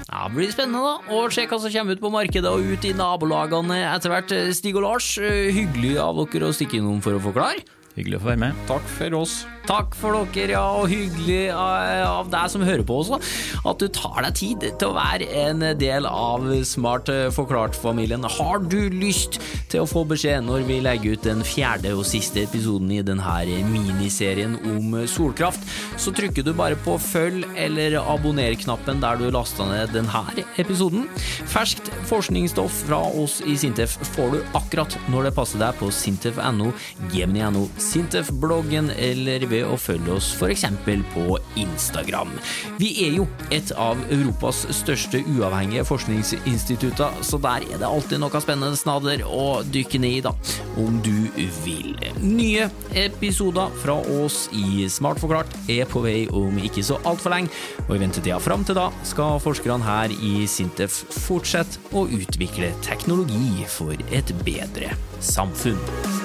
Ja, 0.06 0.28
Det 0.30 0.36
blir 0.38 0.52
spennende 0.54 0.80
da, 0.86 0.94
å 1.12 1.26
se 1.34 1.44
hva 1.50 1.58
som 1.60 1.74
kommer 1.74 1.98
ut 1.98 2.04
på 2.04 2.12
markedet 2.14 2.48
og 2.52 2.64
ut 2.64 2.86
i 2.88 2.94
nabolagene 2.96 3.82
etter 3.90 4.14
hvert. 4.14 4.32
Stig 4.56 4.78
og 4.78 4.86
Lars, 4.86 5.18
eh, 5.18 5.52
hyggelig 5.52 5.98
av 6.00 6.22
dere 6.32 6.52
å 6.52 6.56
stikke 6.56 6.80
innom 6.80 7.02
for 7.04 7.18
å 7.18 7.24
forklare. 7.26 7.66
Hyggelig 7.98 8.20
å 8.20 8.24
få 8.24 8.32
være 8.32 8.44
med. 8.46 8.66
Takk 8.70 8.86
for 8.96 9.20
oss. 9.20 9.46
Takk 9.66 9.96
for 9.98 10.26
dere, 10.36 10.54
ja, 10.54 10.64
og 10.78 10.90
hyggelig 10.92 11.48
eh, 11.50 12.06
av 12.06 12.30
deg 12.30 12.52
som 12.54 12.64
hører 12.66 12.84
på 12.86 13.00
også, 13.02 13.18
at 13.66 13.82
du 13.82 13.88
tar 13.90 14.22
deg 14.28 14.38
tid 14.38 14.66
til 14.78 14.92
å 14.92 14.98
være 14.98 15.30
en 15.46 15.66
del 15.80 16.06
av 16.10 16.46
Smart 16.68 17.10
eh, 17.10 17.28
forklart-familien. 17.34 18.26
Har 18.38 18.62
du 18.62 18.92
lyst 18.94 19.40
til 19.72 19.82
å 19.82 19.90
få 19.90 20.04
beskjed 20.08 20.46
når 20.46 20.68
vi 20.70 20.80
legger 20.86 21.16
ut 21.16 21.26
den 21.26 21.42
fjerde 21.46 21.96
og 21.98 22.06
siste 22.08 22.44
episoden 22.46 22.92
i 22.94 23.02
denne 23.06 23.24
miniserien 23.72 24.54
om 24.70 24.94
solkraft, 25.10 25.66
så 26.02 26.14
trykker 26.16 26.46
du 26.46 26.54
bare 26.56 26.78
på 26.86 26.98
følg 27.02 27.48
eller 27.58 27.98
abonner-knappen 28.04 29.02
der 29.02 29.20
du 29.20 29.28
lasta 29.34 29.66
ned 29.70 29.96
denne 29.96 30.24
episoden. 30.62 31.08
Ferskt 31.50 31.90
forskningsstoff 32.10 32.84
fra 32.86 33.02
oss 33.24 33.40
i 33.46 33.58
Sintef 33.60 33.98
får 34.14 34.36
du 34.36 34.58
akkurat 34.58 34.98
når 35.10 35.30
det 35.30 35.36
passer 35.38 35.62
deg 35.62 35.78
på 35.80 35.90
sintef.no, 35.94 36.72
gemini.no, 37.14 37.66
Sintef-bloggen 37.82 38.92
eller 38.94 39.48
ved 39.56 39.68
å 39.70 39.78
følge 39.80 40.16
oss 40.18 40.32
f.eks. 40.36 40.66
på 41.14 41.40
Instagram. 41.62 42.34
Vi 42.80 42.92
er 43.06 43.18
jo 43.20 43.28
et 43.54 43.72
av 43.80 44.00
Europas 44.14 44.66
største 44.76 45.22
uavhengige 45.36 45.86
forskningsinstitutter, 45.88 47.22
så 47.26 47.40
der 47.42 47.66
er 47.70 47.82
det 47.82 47.90
alltid 47.90 48.22
noe 48.22 48.44
spennende 48.44 48.80
snadder 48.80 49.24
å 49.28 49.64
dykke 49.64 50.02
ned 50.02 50.20
i, 50.20 50.24
da, 50.26 50.34
om 50.82 51.00
du 51.06 51.28
vil. 51.64 51.96
Nye 52.22 52.70
episoder 52.98 53.74
fra 53.82 53.98
oss 54.20 54.46
i 54.56 54.86
Smart 54.92 55.22
forklart 55.22 55.52
er 55.72 55.88
på 55.90 56.04
vei 56.06 56.26
om 56.36 56.60
ikke 56.62 56.84
så 56.86 57.00
altfor 57.08 57.36
lenge, 57.36 57.54
og 57.88 57.96
i 57.96 58.02
ventetida 58.04 58.40
fram 58.44 58.66
til 58.68 58.78
da 58.78 58.90
skal 59.08 59.42
forskerne 59.44 59.86
her 59.86 60.14
i 60.16 60.46
Sintef 60.50 61.04
fortsette 61.26 61.82
å 61.96 62.06
utvikle 62.10 62.74
teknologi 62.86 63.66
for 63.72 63.96
et 64.12 64.36
bedre 64.46 64.94
samfunn. 65.24 66.25